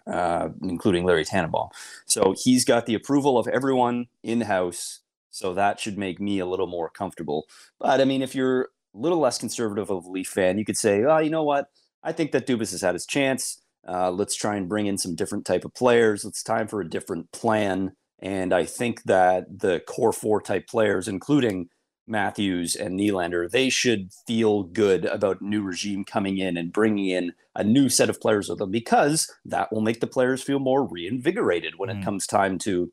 uh, 0.07 0.49
including 0.63 1.05
Larry 1.05 1.25
Tannenbaum. 1.25 1.69
So 2.07 2.35
he's 2.37 2.65
got 2.65 2.87
the 2.87 2.95
approval 2.95 3.39
of 3.39 3.49
everyone 3.49 4.07
in 4.23 4.41
house. 4.43 5.01
So 5.31 5.53
that 5.55 5.79
should 5.79 5.99
make 5.99 6.19
me 6.19 6.39
a 6.39 6.47
little 6.47 6.67
more 6.67 6.89
comfortable. 6.89 7.47
But 7.79 8.01
I 8.01 8.05
mean, 8.05 8.23
if 8.23 8.35
you're 8.35 8.63
a 8.63 8.67
little 8.95 9.19
less 9.19 9.39
conservative 9.39 9.91
of 9.91 10.07
a 10.07 10.09
Leaf 10.09 10.29
fan, 10.29 10.57
you 10.57 10.65
could 10.65 10.79
say, 10.79 11.05
oh, 11.05 11.19
you 11.19 11.31
know 11.31 11.43
what? 11.43 11.69
I 12.03 12.13
think 12.13 12.33
that 12.33 12.47
Dubas 12.47 12.71
has 12.71 12.81
had 12.81 12.95
his 12.95 13.05
chance. 13.05 13.61
Uh, 13.89 14.11
let's 14.11 14.35
try 14.35 14.57
and 14.57 14.69
bring 14.69 14.87
in 14.87 14.99
some 14.99 15.15
different 15.15 15.45
type 15.45 15.65
of 15.65 15.75
players. 15.75 16.25
It's 16.25 16.43
time 16.43 16.67
for 16.69 16.81
a 16.81 16.89
different 16.89 17.31
plan. 17.33 17.93
And 18.21 18.53
I 18.53 18.65
think 18.65 19.03
that 19.05 19.45
the 19.61 19.81
core 19.87 20.13
four 20.13 20.41
type 20.41 20.67
players, 20.67 21.07
including 21.07 21.69
Matthews 22.09 22.75
and 22.77 22.99
Nylander, 22.99 23.51
they 23.51 23.69
should 23.69 24.11
feel 24.27 24.63
good 24.63 25.05
about 25.05 25.43
new 25.43 25.63
regime 25.63 26.05
coming 26.05 26.39
in 26.39 26.57
and 26.57 26.73
bringing 26.73 27.09
in 27.09 27.33
a 27.55 27.65
new 27.65 27.89
set 27.89 28.09
of 28.09 28.21
players 28.21 28.49
with 28.49 28.59
them 28.59 28.71
because 28.71 29.31
that 29.45 29.73
will 29.73 29.81
make 29.81 30.01
the 30.01 30.07
players 30.07 30.43
feel 30.43 30.59
more 30.61 30.85
reinvigorated 30.87 31.75
when 31.77 31.89
Mm. 31.89 32.01
it 32.01 32.05
comes 32.05 32.27
time 32.27 32.59
to 32.59 32.93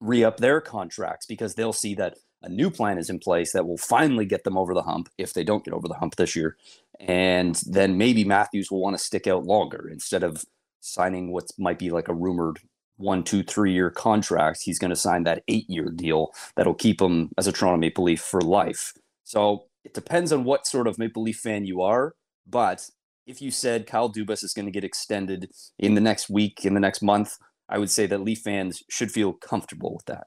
re 0.00 0.22
up 0.24 0.38
their 0.38 0.60
contracts 0.60 1.26
because 1.26 1.54
they'll 1.54 1.72
see 1.72 1.94
that 1.96 2.16
a 2.42 2.48
new 2.48 2.70
plan 2.70 2.98
is 2.98 3.10
in 3.10 3.18
place 3.18 3.52
that 3.52 3.66
will 3.66 3.78
finally 3.78 4.26
get 4.26 4.44
them 4.44 4.56
over 4.56 4.74
the 4.74 4.82
hump 4.82 5.08
if 5.18 5.32
they 5.32 5.44
don't 5.44 5.64
get 5.64 5.74
over 5.74 5.88
the 5.88 5.94
hump 5.94 6.16
this 6.16 6.34
year. 6.34 6.56
And 7.00 7.60
then 7.66 7.98
maybe 7.98 8.24
Matthews 8.24 8.70
will 8.70 8.80
want 8.80 8.96
to 8.96 9.02
stick 9.02 9.26
out 9.26 9.44
longer 9.44 9.88
instead 9.90 10.22
of 10.22 10.44
signing 10.80 11.32
what 11.32 11.50
might 11.58 11.78
be 11.78 11.90
like 11.90 12.08
a 12.08 12.14
rumored 12.14 12.58
one, 12.96 13.22
two, 13.24 13.42
three 13.42 13.72
year 13.72 13.90
contract. 13.90 14.60
He's 14.62 14.78
going 14.78 14.90
to 14.90 14.96
sign 14.96 15.24
that 15.24 15.42
eight 15.48 15.68
year 15.68 15.90
deal 15.90 16.32
that'll 16.56 16.74
keep 16.74 17.00
him 17.00 17.30
as 17.38 17.46
a 17.46 17.52
Toronto 17.52 17.78
Maple 17.78 18.04
Leaf 18.04 18.20
for 18.20 18.40
life. 18.40 18.92
So 19.24 19.66
it 19.84 19.94
depends 19.94 20.32
on 20.32 20.44
what 20.44 20.66
sort 20.66 20.86
of 20.86 20.98
Maple 20.98 21.22
Leaf 21.22 21.38
fan 21.38 21.64
you 21.64 21.82
are. 21.82 22.14
But 22.46 22.88
if 23.26 23.40
you 23.40 23.50
said 23.50 23.86
Kyle 23.86 24.12
Dubas 24.12 24.44
is 24.44 24.52
going 24.52 24.66
to 24.66 24.72
get 24.72 24.84
extended 24.84 25.50
in 25.78 25.94
the 25.94 26.00
next 26.00 26.28
week, 26.28 26.64
in 26.64 26.74
the 26.74 26.80
next 26.80 27.02
month, 27.02 27.38
I 27.68 27.78
would 27.78 27.90
say 27.90 28.06
that 28.06 28.20
Leaf 28.20 28.40
fans 28.40 28.82
should 28.90 29.10
feel 29.10 29.32
comfortable 29.32 29.94
with 29.94 30.04
that. 30.06 30.26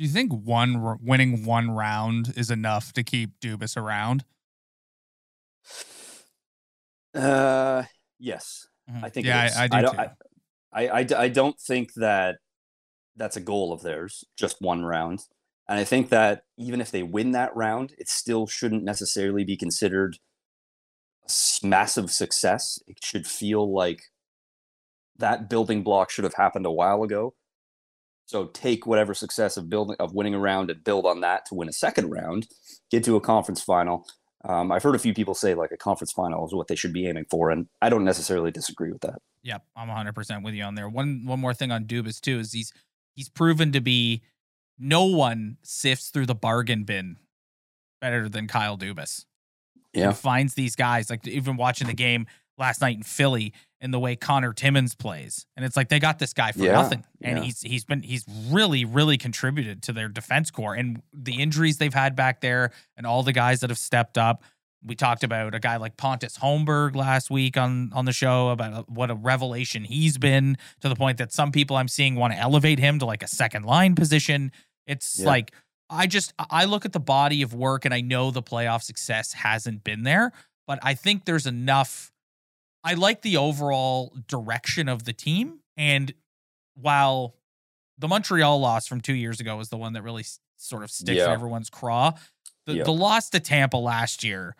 Do 0.00 0.06
you 0.06 0.12
think 0.12 0.32
one 0.32 0.96
winning 1.02 1.44
one 1.44 1.72
round 1.72 2.32
is 2.34 2.50
enough 2.50 2.94
to 2.94 3.02
keep 3.02 3.38
Dubas 3.38 3.76
around? 3.76 4.24
Uh, 7.14 7.82
yes, 8.18 8.66
mm-hmm. 8.90 9.04
I 9.04 9.10
think. 9.10 9.26
Yeah, 9.26 9.50
I, 9.54 9.64
I, 9.64 9.68
do 9.68 9.76
I 9.76 9.82
don't, 9.82 9.94
too. 9.94 10.04
I, 10.72 10.88
I, 10.88 11.06
I 11.18 11.28
don't 11.28 11.60
think 11.60 11.92
that 11.96 12.36
that's 13.14 13.36
a 13.36 13.42
goal 13.42 13.74
of 13.74 13.82
theirs, 13.82 14.24
just 14.38 14.56
one 14.62 14.86
round. 14.86 15.20
And 15.68 15.78
I 15.78 15.84
think 15.84 16.08
that 16.08 16.44
even 16.56 16.80
if 16.80 16.90
they 16.90 17.02
win 17.02 17.32
that 17.32 17.54
round, 17.54 17.92
it 17.98 18.08
still 18.08 18.46
shouldn't 18.46 18.84
necessarily 18.84 19.44
be 19.44 19.58
considered 19.58 20.16
a 21.28 21.66
massive 21.66 22.10
success. 22.10 22.78
It 22.86 23.00
should 23.04 23.26
feel 23.26 23.70
like 23.70 24.04
that 25.18 25.50
building 25.50 25.82
block 25.82 26.08
should 26.08 26.24
have 26.24 26.36
happened 26.38 26.64
a 26.64 26.72
while 26.72 27.02
ago. 27.02 27.34
So 28.30 28.46
take 28.46 28.86
whatever 28.86 29.12
success 29.12 29.56
of 29.56 29.68
building 29.68 29.96
of 29.98 30.14
winning 30.14 30.34
a 30.34 30.38
round 30.38 30.70
and 30.70 30.84
build 30.84 31.04
on 31.04 31.20
that 31.22 31.46
to 31.46 31.56
win 31.56 31.68
a 31.68 31.72
second 31.72 32.10
round, 32.10 32.46
get 32.88 33.02
to 33.04 33.16
a 33.16 33.20
conference 33.20 33.60
final. 33.60 34.06
Um, 34.48 34.70
I've 34.70 34.84
heard 34.84 34.94
a 34.94 35.00
few 35.00 35.12
people 35.12 35.34
say 35.34 35.54
like 35.54 35.72
a 35.72 35.76
conference 35.76 36.12
final 36.12 36.46
is 36.46 36.54
what 36.54 36.68
they 36.68 36.76
should 36.76 36.92
be 36.92 37.08
aiming 37.08 37.24
for, 37.28 37.50
and 37.50 37.66
I 37.82 37.88
don't 37.88 38.04
necessarily 38.04 38.52
disagree 38.52 38.92
with 38.92 39.00
that. 39.00 39.18
Yep, 39.42 39.64
I'm 39.74 39.88
100 39.88 40.14
percent 40.14 40.44
with 40.44 40.54
you 40.54 40.62
on 40.62 40.76
there. 40.76 40.88
One 40.88 41.24
one 41.26 41.40
more 41.40 41.52
thing 41.52 41.72
on 41.72 41.86
Dubas 41.86 42.20
too 42.20 42.38
is 42.38 42.52
he's 42.52 42.72
he's 43.16 43.28
proven 43.28 43.72
to 43.72 43.80
be 43.80 44.22
no 44.78 45.06
one 45.06 45.56
sifts 45.64 46.10
through 46.10 46.26
the 46.26 46.34
bargain 46.36 46.84
bin 46.84 47.16
better 48.00 48.28
than 48.28 48.46
Kyle 48.46 48.78
Dubas. 48.78 49.24
Yeah, 49.92 50.10
he 50.10 50.14
finds 50.14 50.54
these 50.54 50.76
guys 50.76 51.10
like 51.10 51.26
even 51.26 51.56
watching 51.56 51.88
the 51.88 51.94
game 51.94 52.28
last 52.60 52.80
night 52.80 52.96
in 52.96 53.02
Philly 53.02 53.52
in 53.80 53.90
the 53.90 53.98
way 53.98 54.14
Connor 54.14 54.52
Timmins 54.52 54.94
plays. 54.94 55.46
And 55.56 55.64
it's 55.64 55.76
like 55.76 55.88
they 55.88 55.98
got 55.98 56.18
this 56.18 56.34
guy 56.34 56.52
for 56.52 56.60
yeah, 56.60 56.72
nothing. 56.72 57.04
And 57.22 57.38
yeah. 57.38 57.44
he's 57.44 57.60
he's 57.62 57.84
been 57.84 58.02
he's 58.02 58.24
really, 58.50 58.84
really 58.84 59.16
contributed 59.16 59.82
to 59.84 59.92
their 59.92 60.08
defense 60.08 60.50
core. 60.50 60.74
And 60.74 61.02
the 61.12 61.40
injuries 61.40 61.78
they've 61.78 61.94
had 61.94 62.14
back 62.14 62.40
there 62.40 62.72
and 62.96 63.06
all 63.06 63.22
the 63.22 63.32
guys 63.32 63.60
that 63.60 63.70
have 63.70 63.78
stepped 63.78 64.18
up. 64.18 64.44
We 64.82 64.94
talked 64.94 65.24
about 65.24 65.54
a 65.54 65.60
guy 65.60 65.76
like 65.76 65.98
Pontus 65.98 66.38
Holmberg 66.38 66.96
last 66.96 67.30
week 67.30 67.58
on 67.58 67.90
on 67.92 68.04
the 68.04 68.12
show 68.12 68.48
about 68.48 68.72
uh, 68.72 68.82
what 68.88 69.10
a 69.10 69.14
revelation 69.14 69.84
he's 69.84 70.16
been 70.16 70.56
to 70.80 70.88
the 70.88 70.94
point 70.96 71.18
that 71.18 71.32
some 71.32 71.52
people 71.52 71.76
I'm 71.76 71.88
seeing 71.88 72.14
want 72.14 72.32
to 72.32 72.38
elevate 72.38 72.78
him 72.78 72.98
to 73.00 73.04
like 73.04 73.22
a 73.22 73.28
second 73.28 73.64
line 73.64 73.94
position. 73.94 74.52
It's 74.86 75.20
yeah. 75.20 75.26
like 75.26 75.52
I 75.90 76.06
just 76.06 76.32
I 76.38 76.64
look 76.64 76.86
at 76.86 76.92
the 76.92 77.00
body 77.00 77.42
of 77.42 77.52
work 77.52 77.84
and 77.84 77.92
I 77.92 78.00
know 78.00 78.30
the 78.30 78.42
playoff 78.42 78.82
success 78.82 79.34
hasn't 79.34 79.84
been 79.84 80.02
there, 80.02 80.32
but 80.66 80.78
I 80.82 80.94
think 80.94 81.26
there's 81.26 81.46
enough 81.46 82.09
I 82.82 82.94
like 82.94 83.22
the 83.22 83.36
overall 83.36 84.14
direction 84.26 84.88
of 84.88 85.04
the 85.04 85.12
team. 85.12 85.60
And 85.76 86.12
while 86.74 87.36
the 87.98 88.08
Montreal 88.08 88.58
loss 88.60 88.86
from 88.86 89.00
two 89.00 89.14
years 89.14 89.40
ago 89.40 89.56
was 89.56 89.68
the 89.68 89.76
one 89.76 89.92
that 89.92 90.02
really 90.02 90.24
sort 90.56 90.82
of 90.82 90.90
sticks 90.90 91.18
yeah. 91.18 91.26
in 91.26 91.30
everyone's 91.30 91.70
craw, 91.70 92.12
the, 92.66 92.74
yeah. 92.74 92.84
the 92.84 92.92
loss 92.92 93.30
to 93.30 93.40
Tampa 93.40 93.76
last 93.76 94.24
year, 94.24 94.56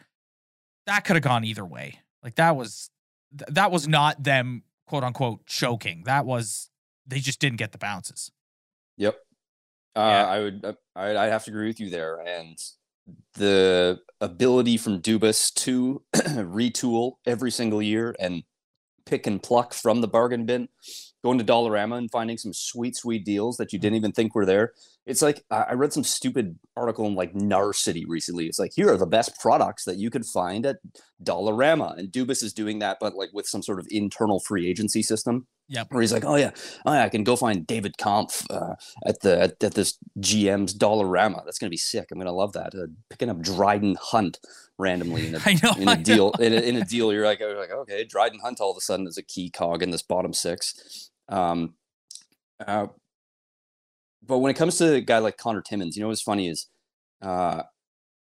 that 0.86 1.04
could 1.04 1.16
have 1.16 1.22
gone 1.22 1.44
either 1.44 1.64
way. 1.64 2.00
Like 2.22 2.34
that 2.36 2.56
was 2.56 2.90
that 3.32 3.70
was 3.70 3.86
not 3.86 4.22
them 4.22 4.64
quote 4.86 5.04
unquote 5.04 5.46
choking. 5.46 6.02
That 6.04 6.26
was 6.26 6.70
they 7.06 7.20
just 7.20 7.40
didn't 7.40 7.58
get 7.58 7.72
the 7.72 7.78
bounces. 7.78 8.30
Yep. 8.96 9.16
Uh, 9.96 10.00
yeah. 10.00 10.26
I 10.26 10.40
would 10.40 10.64
uh, 10.64 10.72
I, 10.94 11.16
I'd 11.16 11.32
have 11.32 11.44
to 11.44 11.50
agree 11.50 11.68
with 11.68 11.80
you 11.80 11.90
there. 11.90 12.20
And 12.20 12.58
the 13.34 14.00
ability 14.20 14.76
from 14.76 15.00
Dubas 15.00 15.52
to 15.54 16.02
retool 16.14 17.14
every 17.26 17.50
single 17.50 17.80
year 17.80 18.14
and 18.18 18.42
pick 19.06 19.26
and 19.26 19.42
pluck 19.42 19.74
from 19.74 20.00
the 20.00 20.08
bargain 20.08 20.46
bin, 20.46 20.68
going 21.24 21.38
to 21.38 21.44
Dollarama 21.44 21.98
and 21.98 22.10
finding 22.10 22.38
some 22.38 22.52
sweet, 22.52 22.96
sweet 22.96 23.24
deals 23.24 23.56
that 23.56 23.72
you 23.72 23.78
didn't 23.78 23.96
even 23.96 24.12
think 24.12 24.34
were 24.34 24.46
there. 24.46 24.72
It's 25.06 25.22
like 25.22 25.44
I 25.50 25.72
read 25.72 25.92
some 25.92 26.04
stupid 26.04 26.58
article 26.76 27.06
in 27.06 27.14
like 27.14 27.34
Narcity 27.34 28.04
recently. 28.06 28.46
It's 28.46 28.58
like 28.58 28.72
here 28.74 28.92
are 28.92 28.96
the 28.96 29.06
best 29.06 29.38
products 29.40 29.84
that 29.84 29.96
you 29.96 30.10
could 30.10 30.24
find 30.24 30.64
at 30.64 30.76
Dollarama, 31.22 31.98
and 31.98 32.12
Dubas 32.12 32.42
is 32.42 32.52
doing 32.52 32.78
that, 32.78 32.98
but 33.00 33.16
like 33.16 33.30
with 33.32 33.46
some 33.46 33.62
sort 33.62 33.80
of 33.80 33.88
internal 33.90 34.40
free 34.40 34.68
agency 34.68 35.02
system. 35.02 35.46
Yep. 35.70 35.92
Where 35.92 36.00
he's 36.00 36.12
like, 36.12 36.24
oh 36.24 36.34
yeah, 36.34 36.50
oh 36.84 36.92
yeah, 36.92 37.04
I 37.04 37.08
can 37.08 37.22
go 37.22 37.36
find 37.36 37.64
David 37.64 37.96
Kampf 37.96 38.44
uh, 38.50 38.74
at 39.06 39.20
the 39.20 39.40
at, 39.40 39.62
at, 39.62 39.74
this 39.74 39.98
GM's 40.18 40.74
Dollarama. 40.76 41.44
That's 41.44 41.60
gonna 41.60 41.70
be 41.70 41.76
sick. 41.76 42.08
I'm 42.10 42.18
gonna 42.18 42.32
love 42.32 42.52
that. 42.54 42.74
Uh, 42.74 42.88
picking 43.08 43.30
up 43.30 43.40
Dryden 43.40 43.96
Hunt 44.00 44.40
randomly 44.78 45.28
in 45.28 45.36
a, 45.36 45.38
know, 45.62 45.74
in 45.78 45.88
a 45.88 45.96
deal 45.96 46.32
in 46.40 46.52
a, 46.52 46.56
in 46.56 46.76
a, 46.76 46.84
deal. 46.84 47.12
You're 47.12 47.24
like, 47.24 47.38
you're 47.38 47.56
like, 47.56 47.70
okay, 47.70 48.04
Dryden 48.04 48.40
Hunt 48.40 48.60
all 48.60 48.72
of 48.72 48.76
a 48.76 48.80
sudden 48.80 49.06
is 49.06 49.16
a 49.16 49.22
key 49.22 49.48
cog 49.48 49.84
in 49.84 49.92
this 49.92 50.02
bottom 50.02 50.32
six. 50.32 51.10
Um, 51.28 51.74
uh, 52.66 52.88
but 54.26 54.38
when 54.38 54.50
it 54.50 54.56
comes 54.56 54.76
to 54.78 54.94
a 54.94 55.00
guy 55.00 55.18
like 55.18 55.36
Connor 55.36 55.62
Timmins, 55.62 55.96
you 55.96 56.02
know 56.02 56.08
what's 56.08 56.20
funny 56.20 56.48
is, 56.48 56.66
uh, 57.22 57.62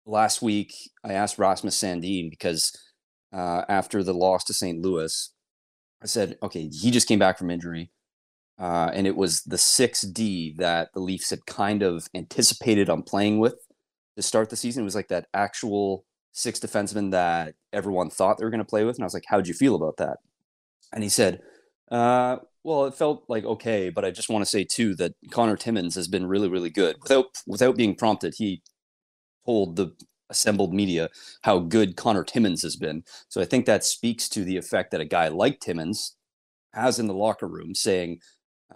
last 0.07 0.41
week 0.41 0.73
I 1.05 1.13
asked 1.13 1.39
Rasmus 1.39 1.79
Sandin 1.79 2.31
because 2.31 2.73
uh, 3.31 3.63
after 3.69 4.03
the 4.03 4.15
loss 4.15 4.45
to 4.45 4.55
St. 4.55 4.81
Louis 4.81 5.31
I 6.03 6.07
said, 6.07 6.39
okay, 6.43 6.69
he 6.69 6.91
just 6.91 7.09
came 7.09 7.19
back 7.19 7.39
from 7.39 7.51
injury. 7.51 7.91
Uh, 8.59 8.91
and 8.95 9.07
it 9.07 9.17
was 9.17 9.43
the 9.43 9.57
6D 9.57 10.57
that 10.57 10.93
the 10.95 11.01
Leafs 11.01 11.31
had 11.31 11.47
kind 11.47 11.83
of 11.83 12.09
anticipated 12.15 12.89
on 12.89 13.03
playing 13.03 13.39
with 13.39 13.57
to 14.17 14.23
start 14.23 14.49
the 14.49 14.57
season. 14.57 14.83
It 14.83 14.85
was 14.85 14.95
like 14.95 15.09
that 15.09 15.27
actual 15.35 16.05
six 16.33 16.59
defenseman 16.59 17.11
that 17.11 17.55
everyone 17.73 18.11
thought 18.11 18.39
they 18.39 18.45
were 18.45 18.51
going 18.51 18.59
to 18.59 18.65
play 18.65 18.85
with. 18.85 18.97
And 18.97 19.05
I 19.05 19.07
was 19.07 19.15
like, 19.15 19.25
how'd 19.29 19.47
you 19.47 19.55
feel 19.55 19.75
about 19.75 19.99
that? 19.99 20.19
And 20.93 21.03
he 21.03 21.09
said, 21.09 21.41
uh, 21.91 22.37
well, 22.65 22.87
it 22.87 22.95
felt 22.95 23.25
like 23.29 23.45
okay, 23.45 23.91
but 23.91 24.05
I 24.05 24.11
just 24.11 24.29
want 24.29 24.43
to 24.43 24.51
say 24.51 24.65
too 24.65 24.97
that 24.97 25.15
Connor 25.31 25.57
Timmins 25.57 25.95
has 25.95 26.09
been 26.09 26.27
really, 26.27 26.49
really 26.49 26.71
good. 26.71 26.97
Without 27.01 27.27
without 27.47 27.77
being 27.77 27.95
prompted, 27.95 28.35
he 28.37 28.63
told 29.45 29.77
the 29.77 29.93
assembled 30.31 30.75
media 30.75 31.09
how 31.43 31.59
good 31.59 31.97
Connor 31.97 32.25
Timmins 32.25 32.63
has 32.63 32.77
been. 32.77 33.05
So 33.29 33.41
I 33.41 33.45
think 33.45 33.67
that 33.67 33.85
speaks 33.85 34.29
to 34.31 34.45
the 34.45 34.57
effect 34.57 34.91
that 34.91 35.01
a 35.01 35.05
guy 35.05 35.29
like 35.29 35.61
Timmins 35.61 36.17
has 36.73 36.99
in 36.99 37.07
the 37.07 37.15
locker 37.15 37.49
room, 37.49 37.75
saying, 37.75 38.21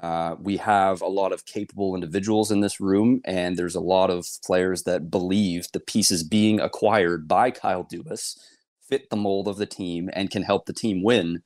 uh, 0.00 0.36
we 0.40 0.56
have 0.56 1.02
a 1.02 1.06
lot 1.06 1.32
of 1.32 1.44
capable 1.44 1.94
individuals 1.94 2.50
in 2.50 2.60
this 2.60 2.80
room, 2.80 3.20
and 3.24 3.56
there's 3.56 3.74
a 3.74 3.80
lot 3.80 4.08
of 4.08 4.26
players 4.44 4.84
that 4.84 5.10
believe 5.10 5.66
the 5.72 5.80
pieces 5.80 6.22
being 6.22 6.60
acquired 6.60 7.26
by 7.26 7.50
Kyle 7.50 7.84
Dubas 7.84 8.38
fit 8.88 9.10
the 9.10 9.16
mold 9.16 9.48
of 9.48 9.56
the 9.56 9.66
team 9.66 10.08
and 10.12 10.30
can 10.30 10.42
help 10.42 10.66
the 10.66 10.72
team 10.72 11.02
win, 11.02 11.42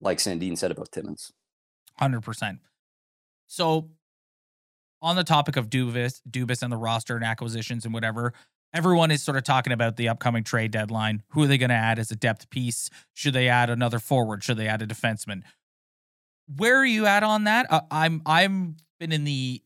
like 0.00 0.18
Sandin 0.18 0.56
said 0.56 0.70
about 0.70 0.90
Timmins. 0.90 1.32
100%. 2.00 2.58
So, 3.46 3.90
on 5.02 5.16
the 5.16 5.24
topic 5.24 5.56
of 5.56 5.68
Dubas, 5.68 6.22
Dubas 6.30 6.62
and 6.62 6.72
the 6.72 6.76
roster 6.76 7.16
and 7.16 7.24
acquisitions 7.24 7.84
and 7.84 7.92
whatever, 7.92 8.32
everyone 8.72 9.10
is 9.10 9.22
sort 9.22 9.36
of 9.36 9.44
talking 9.44 9.72
about 9.72 9.96
the 9.96 10.08
upcoming 10.08 10.44
trade 10.44 10.70
deadline. 10.70 11.22
Who 11.30 11.42
are 11.42 11.46
they 11.46 11.58
going 11.58 11.70
to 11.70 11.76
add 11.76 11.98
as 11.98 12.10
a 12.10 12.16
depth 12.16 12.50
piece? 12.50 12.90
Should 13.14 13.34
they 13.34 13.48
add 13.48 13.70
another 13.70 13.98
forward? 13.98 14.42
Should 14.42 14.56
they 14.56 14.68
add 14.68 14.82
a 14.82 14.86
defenseman? 14.86 15.42
Where 16.56 16.76
are 16.76 16.86
you 16.86 17.06
at 17.06 17.22
on 17.22 17.44
that? 17.44 17.66
Uh, 17.70 17.82
I'm 17.90 18.22
I'm 18.26 18.76
been 18.98 19.12
in 19.12 19.24
the 19.24 19.62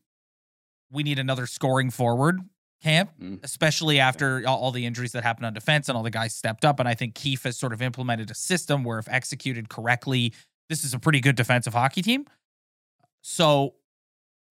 we 0.91 1.03
need 1.03 1.19
another 1.19 1.47
scoring 1.47 1.89
forward 1.89 2.39
camp, 2.81 3.11
mm. 3.19 3.43
especially 3.43 3.99
after 3.99 4.43
all, 4.47 4.59
all, 4.59 4.71
the 4.71 4.85
injuries 4.85 5.11
that 5.11 5.23
happened 5.23 5.45
on 5.45 5.53
defense 5.53 5.89
and 5.89 5.97
all 5.97 6.03
the 6.03 6.11
guys 6.11 6.33
stepped 6.33 6.63
up. 6.63 6.79
And 6.79 6.87
I 6.87 6.93
think 6.93 7.15
Keefe 7.15 7.43
has 7.43 7.57
sort 7.57 7.73
of 7.73 7.81
implemented 7.81 8.29
a 8.29 8.35
system 8.35 8.83
where, 8.83 8.99
if 8.99 9.09
executed 9.09 9.67
correctly, 9.67 10.33
this 10.69 10.83
is 10.83 10.93
a 10.93 10.99
pretty 10.99 11.19
good 11.19 11.35
defensive 11.35 11.73
hockey 11.73 12.01
team. 12.01 12.25
So 13.21 13.73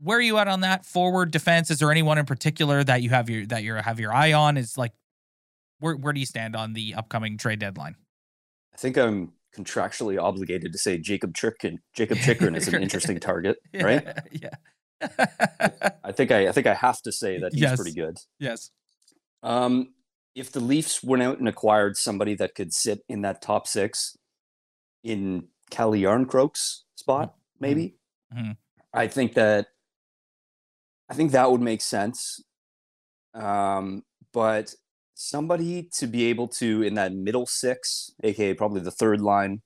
where 0.00 0.18
are 0.18 0.22
you 0.22 0.38
at 0.38 0.48
on 0.48 0.60
that 0.60 0.84
forward 0.84 1.30
defense? 1.30 1.70
Is 1.70 1.78
there 1.78 1.90
anyone 1.90 2.18
in 2.18 2.26
particular 2.26 2.84
that 2.84 3.02
you 3.02 3.10
have 3.10 3.30
your 3.30 3.46
that 3.46 3.62
you 3.62 3.74
have 3.74 3.98
your 4.00 4.12
eye 4.12 4.32
on? 4.32 4.56
Is 4.56 4.76
like 4.76 4.92
where 5.80 5.96
where 5.96 6.12
do 6.12 6.20
you 6.20 6.26
stand 6.26 6.54
on 6.54 6.72
the 6.72 6.94
upcoming 6.94 7.38
trade 7.38 7.58
deadline? 7.58 7.96
I 8.74 8.76
think 8.76 8.96
I'm 8.96 9.32
contractually 9.56 10.22
obligated 10.22 10.72
to 10.72 10.78
say 10.78 10.98
Jakob 10.98 11.34
Chychrun. 11.34 11.78
Jakob 11.94 12.18
Chychrun 12.22 12.54
is 12.54 12.68
an 12.68 12.82
interesting 12.82 13.18
target, 13.18 13.58
right? 13.74 14.06
Yeah. 14.30 14.50
I 16.04 16.12
think 16.12 16.30
I 16.30 16.48
I 16.48 16.52
think 16.52 16.66
I 16.66 16.74
have 16.74 17.00
to 17.02 17.12
say 17.12 17.38
that 17.40 17.52
he's 17.52 17.62
yes. 17.62 17.76
pretty 17.76 17.94
good. 17.94 18.18
Yes. 18.38 18.70
Um, 19.42 19.94
if 20.34 20.52
the 20.52 20.60
Leafs 20.60 21.02
went 21.02 21.22
out 21.22 21.38
and 21.38 21.48
acquired 21.48 21.96
somebody 21.96 22.34
that 22.34 22.54
could 22.54 22.72
sit 22.72 23.00
in 23.08 23.22
that 23.22 23.40
top 23.40 23.66
six 23.66 24.16
in 25.02 25.48
Calle 25.70 25.92
Jarnkrok's 25.92 26.84
spot, 26.96 27.30
mm-hmm. 27.30 27.38
maybe, 27.60 27.96
mm-hmm. 28.34 28.52
I 28.92 29.08
think 29.08 29.34
that 29.34 29.68
I 31.08 31.14
think 31.14 31.32
that 31.32 31.50
would 31.50 31.60
make 31.60 31.80
sense. 31.80 32.42
Um, 33.34 34.02
but 34.32 34.74
somebody 35.14 35.88
to 35.94 36.06
be 36.06 36.24
able 36.24 36.48
to 36.48 36.82
in 36.82 36.94
that 36.94 37.12
middle 37.12 37.46
six, 37.46 38.10
aka 38.22 38.54
probably 38.54 38.80
the 38.80 38.90
third 38.90 39.20
line, 39.20 39.62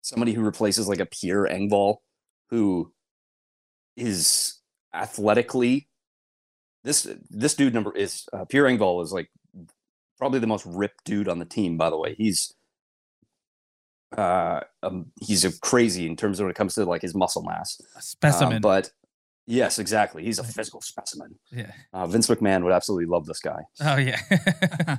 somebody 0.00 0.32
who 0.32 0.42
replaces 0.42 0.88
like 0.88 1.00
a 1.00 1.06
Pierre 1.06 1.46
Engvall, 1.46 1.96
who 2.50 2.92
is 3.96 4.60
athletically 4.94 5.88
this 6.84 7.08
this 7.30 7.54
dude 7.54 7.74
number 7.74 7.94
is 7.96 8.26
uh, 8.32 8.44
Pierre 8.44 8.64
Engvall 8.64 9.02
is 9.02 9.12
like 9.12 9.30
probably 10.18 10.38
the 10.38 10.46
most 10.46 10.66
ripped 10.66 11.04
dude 11.04 11.28
on 11.28 11.38
the 11.38 11.44
team. 11.44 11.76
By 11.76 11.90
the 11.90 11.98
way, 11.98 12.14
he's 12.14 12.54
uh 14.16 14.60
um, 14.82 15.06
he's 15.20 15.44
a 15.44 15.58
crazy 15.60 16.06
in 16.06 16.16
terms 16.16 16.38
of 16.38 16.44
when 16.44 16.50
it 16.50 16.56
comes 16.56 16.74
to 16.74 16.84
like 16.84 17.02
his 17.02 17.14
muscle 17.14 17.42
mass. 17.42 17.80
A 17.96 18.02
specimen. 18.02 18.56
Um, 18.56 18.60
but 18.60 18.90
yes, 19.46 19.78
exactly, 19.78 20.24
he's 20.24 20.38
a 20.38 20.44
physical 20.44 20.80
specimen. 20.80 21.34
yeah. 21.50 21.72
Uh, 21.92 22.06
Vince 22.06 22.28
McMahon 22.28 22.62
would 22.64 22.72
absolutely 22.72 23.06
love 23.06 23.26
this 23.26 23.40
guy. 23.40 23.62
Oh 23.80 23.96
yeah. 23.96 24.20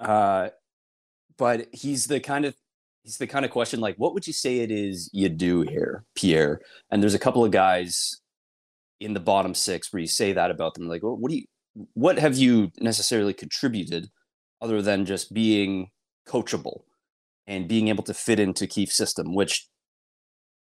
Uh, 0.00 0.48
but 1.36 1.66
he's 1.72 2.06
the 2.06 2.18
kind 2.20 2.46
of 2.46 2.54
he's 3.02 3.18
the 3.18 3.26
kind 3.26 3.44
of 3.44 3.50
question 3.50 3.80
like, 3.80 3.96
what 3.96 4.14
would 4.14 4.26
you 4.26 4.32
say 4.32 4.60
it 4.60 4.70
is 4.70 5.10
you 5.12 5.28
do 5.28 5.62
here, 5.62 6.04
Pierre? 6.14 6.60
And 6.90 7.02
there's 7.02 7.14
a 7.14 7.18
couple 7.18 7.44
of 7.44 7.50
guys 7.50 8.20
in 8.98 9.14
the 9.14 9.20
bottom 9.20 9.54
six 9.54 9.92
where 9.92 10.00
you 10.00 10.06
say 10.06 10.32
that 10.32 10.50
about 10.50 10.74
them, 10.74 10.88
like, 10.88 11.02
well, 11.02 11.16
what 11.16 11.30
do 11.30 11.36
you, 11.36 11.44
what 11.94 12.18
have 12.18 12.36
you 12.36 12.70
necessarily 12.80 13.32
contributed 13.32 14.08
other 14.60 14.82
than 14.82 15.06
just 15.06 15.32
being 15.32 15.88
coachable 16.28 16.82
and 17.46 17.68
being 17.68 17.88
able 17.88 18.04
to 18.04 18.14
fit 18.14 18.38
into 18.38 18.66
Keefe's 18.66 18.96
system, 18.96 19.34
which 19.34 19.66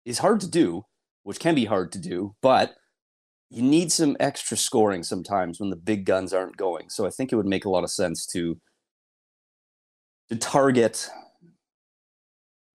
is 0.05 0.19
hard 0.19 0.41
to 0.41 0.49
do, 0.49 0.85
which 1.23 1.39
can 1.41 1.55
be 1.55 1.65
hard 1.65 1.93
to 1.93 1.99
do, 1.99 2.35
but 2.43 2.75
you 3.55 3.63
need 3.63 3.93
some 3.93 4.17
extra 4.19 4.57
scoring 4.57 5.03
sometimes 5.05 5.61
when 5.61 5.71
the 5.71 5.77
big 5.77 6.05
guns 6.05 6.33
aren't 6.35 6.57
going. 6.57 6.89
So 6.91 7.07
I 7.07 7.11
think 7.11 7.33
it 7.33 7.37
would 7.37 7.47
make 7.47 7.65
a 7.65 7.71
lot 7.71 7.85
of 7.85 7.91
sense 7.91 8.27
to 8.29 8.61
to 10.29 10.37
target. 10.37 11.09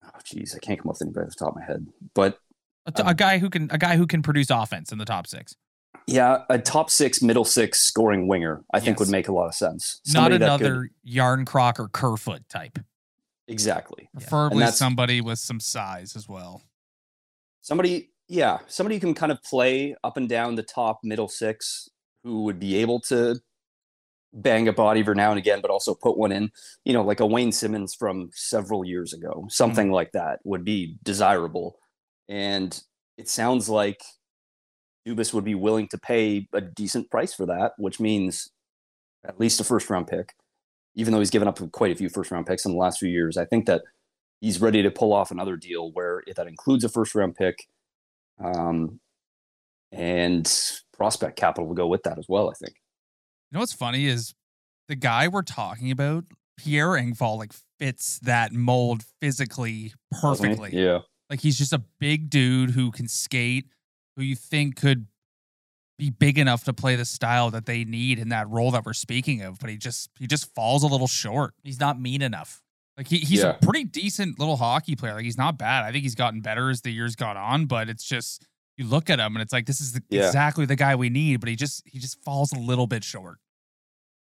Oh, 0.05 0.10
geez, 0.24 0.53
I 0.55 0.60
can't 0.60 0.79
come 0.79 0.89
up 0.89 0.96
with 0.96 1.01
anybody 1.01 1.25
off 1.25 1.34
the 1.38 1.46
top 1.46 1.50
of 1.50 1.55
my 1.55 1.65
head, 1.65 1.88
but 2.13 2.39
a 2.86 3.05
um 3.05 3.15
guy 3.15 3.38
who 3.39 3.50
can 3.50 3.69
a 3.72 3.77
guy 3.77 3.98
who 3.98 4.07
can 4.07 4.22
produce 4.22 4.50
offense 4.50 4.91
in 4.91 4.98
the 4.98 5.05
top 5.05 5.27
six. 5.27 5.55
yeah, 6.05 6.43
a 6.50 6.57
top 6.60 6.89
six, 6.89 7.22
middle 7.22 7.43
six 7.46 7.79
scoring 7.81 8.27
winger, 8.27 8.63
I 8.74 8.79
think 8.79 9.00
would 9.00 9.10
make 9.10 9.27
a 9.27 9.34
lot 9.34 9.48
of 9.48 9.55
sense. 9.55 10.00
Not 10.07 10.12
Somebody 10.13 10.36
could- 10.36 10.41
another 10.43 10.89
Jarnkrok 11.07 11.79
or 11.79 11.88
Kerfoot 11.89 12.48
type. 12.50 12.79
exactly. 13.48 14.10
Preferably 14.13 14.60
that's- 14.60 14.77
somebody 14.77 15.22
with 15.22 15.39
some 15.39 15.60
size 15.60 16.15
as 16.15 16.29
well. 16.29 16.62
Somebody, 17.62 18.12
yeah, 18.27 18.60
somebody 18.67 18.96
who 18.96 19.01
can 19.01 19.13
kind 19.13 19.31
of 19.31 19.41
play 19.43 19.96
up 20.03 20.17
and 20.17 20.27
down 20.27 20.55
the 20.55 20.63
top 20.63 21.00
middle 21.03 21.29
six, 21.29 21.89
who 22.24 22.43
would 22.43 22.60
be 22.60 22.77
able 22.77 23.00
to 23.01 23.39
bang 24.34 24.67
a 24.67 24.74
body 24.74 25.00
every 25.00 25.15
now 25.15 25.29
and 25.29 25.39
again, 25.39 25.62
but 25.62 25.72
also 25.72 25.93
put 25.93 26.17
one 26.17 26.31
in. 26.31 26.51
You 26.84 26.93
know, 26.93 27.03
like 27.03 27.19
a 27.19 27.25
Wayne 27.25 27.51
Simmonds 27.51 27.96
from 27.96 28.29
several 28.34 28.84
years 28.86 29.13
ago, 29.13 29.31
mm-hmm. 29.31 29.50
something 29.50 29.91
like 29.91 30.12
that 30.12 30.39
would 30.43 30.65
be 30.65 30.98
desirable. 31.03 31.77
And 32.27 32.79
it 33.17 33.29
sounds 33.29 33.69
like 33.69 34.01
Dubas 35.07 35.34
would 35.34 35.46
be 35.46 35.55
willing 35.55 35.88
to 35.89 35.98
pay 35.98 36.48
a 36.53 36.62
decent 36.62 37.10
price 37.10 37.34
for 37.34 37.46
that, 37.46 37.74
which 37.77 38.00
means 38.00 38.50
at 39.25 39.39
least 39.39 39.62
a 39.62 39.63
first 39.63 39.89
round 39.89 40.07
pick. 40.07 40.34
Even 40.96 41.13
though 41.13 41.19
he's 41.19 41.29
given 41.29 41.48
up 41.48 41.60
quite 41.72 41.91
a 41.91 41.96
few 41.96 42.10
first 42.10 42.31
round 42.31 42.46
picks 42.46 42.65
in 42.65 42.72
the 42.72 42.77
last 42.77 43.00
few 43.00 43.10
years, 43.10 43.38
I 43.38 43.46
think 43.46 43.67
that 43.67 43.84
he's 44.41 44.60
ready 44.60 44.81
to 44.81 44.91
pull 44.91 45.13
off 45.13 45.31
another 45.31 45.55
deal 45.55 45.91
where 45.91 46.24
it, 46.27 46.36
that 46.36 46.48
includes 46.48 46.84
a 46.84 46.89
first 46.89 47.15
round 47.15 47.36
pick, 47.36 47.67
um, 48.44 49.00
and 49.91 50.51
prospect 50.94 51.38
capital 51.38 51.67
will 51.67 51.75
go 51.75 51.88
with 51.88 52.03
that 52.03 52.17
as 52.17 52.25
well. 52.27 52.50
I 52.50 52.53
think. 52.53 52.74
You 53.51 53.56
know 53.56 53.60
what's 53.62 53.74
funny 53.74 54.06
is 54.06 54.34
the 54.88 54.96
guy 54.96 55.27
we're 55.27 55.41
talking 55.41 55.91
about, 55.91 56.25
Pierre 56.58 56.89
Engvall, 56.89 57.38
like 57.38 57.53
fits 57.79 58.20
that 58.20 58.51
mold 58.51 59.03
physically 59.22 59.94
perfectly. 60.22 60.72
Yeah. 60.74 61.00
Like 61.29 61.41
he's 61.41 61.58
just 61.58 61.74
a 61.74 61.84
big 62.00 62.29
dude 62.29 62.72
who 62.72 62.91
can 62.91 63.08
skate, 63.08 63.65
who 64.15 64.24
you 64.24 64.35
think 64.35 64.75
could 64.75 65.07
be 65.98 66.09
big 66.09 66.38
enough 66.38 66.64
to 66.66 66.74
play 66.74 66.96
the 66.96 67.05
style 67.05 67.50
that 67.51 67.66
they 67.66 67.83
need 67.83 68.20
in 68.20 68.29
that 68.29 68.48
role 68.50 68.72
that 68.72 68.85
we're 68.85 68.94
speaking 68.94 69.42
of, 69.42 69.59
but 69.59 69.70
he 69.70 69.77
just 69.77 70.09
he 70.20 70.27
just 70.27 70.53
falls 70.53 70.83
a 70.83 70.88
little 70.88 71.07
short. 71.07 71.53
He's 71.64 71.79
not 71.79 72.00
mean 72.00 72.22
enough. 72.22 72.61
Like 72.98 73.07
he, 73.07 73.18
he's 73.20 73.40
Yeah. 73.42 73.50
a 73.50 73.53
pretty 73.66 73.83
decent 73.83 74.40
little 74.40 74.57
hockey 74.57 74.96
player. 74.96 75.14
Like 75.14 75.24
he's 75.24 75.38
not 75.38 75.57
bad. 75.57 75.83
I 75.86 75.92
think 75.92 76.03
he's 76.03 76.16
gotten 76.16 76.42
better 76.42 76.70
as 76.70 76.81
the 76.81 76.92
years 76.92 77.16
gone 77.16 77.38
on, 77.38 77.66
but 77.68 77.90
it's 77.90 78.03
just 78.03 78.46
you 78.75 78.86
look 78.86 79.10
at 79.10 79.20
him 79.20 79.36
and 79.36 79.42
it's 79.42 79.53
like 79.53 79.66
this 79.68 79.79
is 79.81 79.94
the, 79.94 80.03
Yeah. 80.10 80.25
exactly 80.27 80.66
the 80.66 80.75
guy 80.75 80.96
we 80.96 81.10
need, 81.10 81.40
but 81.40 81.50
he 81.50 81.55
just 81.55 81.83
he 81.86 82.00
just 82.00 82.22
falls 82.24 82.51
a 82.51 82.60
little 82.60 82.88
bit 82.88 83.03
short. 83.03 83.38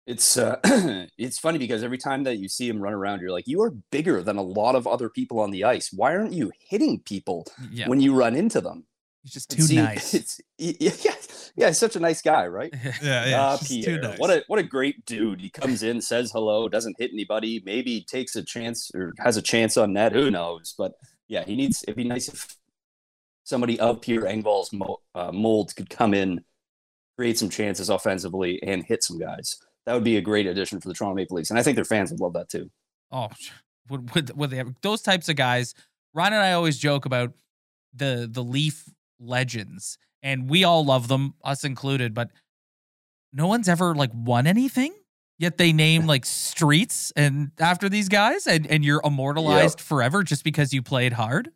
It's 0.07 0.37
uh, 0.37 0.59
it's 1.19 1.39
funny 1.39 1.59
because 1.59 1.85
every 1.85 1.99
time 1.99 2.25
that 2.25 2.37
you 2.39 2.49
see 2.49 2.69
him 2.69 2.81
run 2.81 2.93
around, 2.93 3.21
you're 3.21 3.31
like, 3.31 3.47
you 3.47 3.63
are 3.63 3.71
bigger 3.93 4.23
than 4.23 4.37
a 4.37 4.43
lot 4.43 4.75
of 4.75 4.87
other 4.87 5.09
people 5.09 5.39
on 5.39 5.51
the 5.53 5.63
ice. 5.65 5.93
Why 5.93 6.17
aren't 6.17 6.33
you 6.33 6.51
hitting 6.59 6.99
people 7.01 7.47
Yeah. 7.71 7.89
when 7.89 8.01
you 8.01 8.15
run 8.15 8.35
into 8.35 8.61
them? 8.61 8.85
He's 9.23 9.33
just 9.33 9.51
too 9.51 9.63
see, 9.63 9.77
nice. 9.83 10.15
It's 10.15 10.41
yeah, 10.59 10.73
yeah, 10.79 11.15
yeah. 11.57 11.67
He's 11.69 11.79
such 11.79 11.97
a 11.97 12.01
nice 12.01 12.23
guy, 12.23 12.47
right? 12.47 12.75
Yeah, 13.03 13.33
Ah, 13.37 13.57
just 13.57 13.71
too 13.71 13.83
Pierre, 13.83 14.01
nice. 14.01 14.19
what 14.19 14.31
a 14.31 14.45
what 14.49 14.59
a 14.59 14.63
great 14.65 15.05
dude. 15.07 15.41
He 15.41 15.49
comes 15.51 15.83
in, 15.83 16.01
says 16.01 16.33
hello, 16.33 16.69
doesn't 16.69 16.97
hit 16.99 17.11
anybody, 17.13 17.63
maybe 17.65 18.05
takes 18.09 18.35
a 18.37 18.43
chance 18.43 18.91
or 18.95 19.13
has 19.19 19.37
a 19.37 19.43
chance 19.43 19.77
on 19.77 19.93
net. 19.93 20.13
Who 20.13 20.31
knows? 20.31 20.75
But 20.77 20.93
yeah, 21.29 21.45
he 21.45 21.55
needs. 21.57 21.83
It'd 21.85 21.97
be 21.97 22.05
nice 22.05 22.29
if 22.29 22.57
somebody 23.45 23.79
of 23.81 24.01
Pierre 24.01 24.23
Engvall's 24.23 24.73
mo- 24.73 25.01
uh, 25.15 25.31
mold 25.33 25.75
could 25.77 25.89
come 25.91 26.15
in, 26.15 26.41
create 27.17 27.39
some 27.39 27.49
chances 27.49 27.89
offensively, 27.91 28.61
and 28.63 28.85
hit 28.85 29.03
some 29.05 29.19
guys. 29.19 29.57
That 29.87 29.95
would 29.95 30.05
be 30.05 30.17
a 30.17 30.21
great 30.21 30.47
addition 30.47 30.81
for 30.81 30.89
the 30.89 30.95
Toronto 30.95 31.17
Maple 31.17 31.37
Leafs, 31.37 31.51
and 31.51 31.59
I 31.59 31.63
think 31.63 31.75
their 31.77 31.85
fans 31.85 32.11
would 32.11 32.21
love 32.21 32.33
that 32.35 32.49
too. 32.49 32.71
Oh, 33.11 33.29
would, 33.89 34.15
would, 34.15 34.37
would 34.37 34.51
they 34.51 34.57
have 34.57 34.75
those 34.83 35.03
types 35.03 35.29
of 35.29 35.37
guys? 35.37 35.75
Ryan 36.15 36.35
and 36.35 36.43
I 36.43 36.53
always 36.53 36.79
joke 36.79 37.05
about 37.05 37.33
the 37.95 38.29
the 38.31 38.43
Leaf 38.45 38.85
legends, 39.23 39.99
and 40.23 40.51
we 40.51 40.65
all 40.65 40.85
love 40.85 41.09
them, 41.09 41.35
us 41.45 41.65
included. 41.65 42.15
But 42.15 42.31
no 43.33 43.47
one's 43.47 43.69
ever 43.69 43.95
like 43.95 44.11
won 44.13 44.47
anything. 44.47 44.95
Yet 45.39 45.59
they 45.59 45.73
name 45.73 46.07
like 46.07 46.25
streets 46.25 47.13
and 47.17 47.51
after 47.59 47.89
these 47.89 48.09
guys, 48.09 48.47
and 48.47 48.67
and 48.67 48.85
you're 48.85 49.01
immortalized 49.05 49.81
forever 49.81 50.23
just 50.23 50.45
because 50.45 50.73
you 50.73 50.83
played 50.83 51.13
hard. 51.13 51.51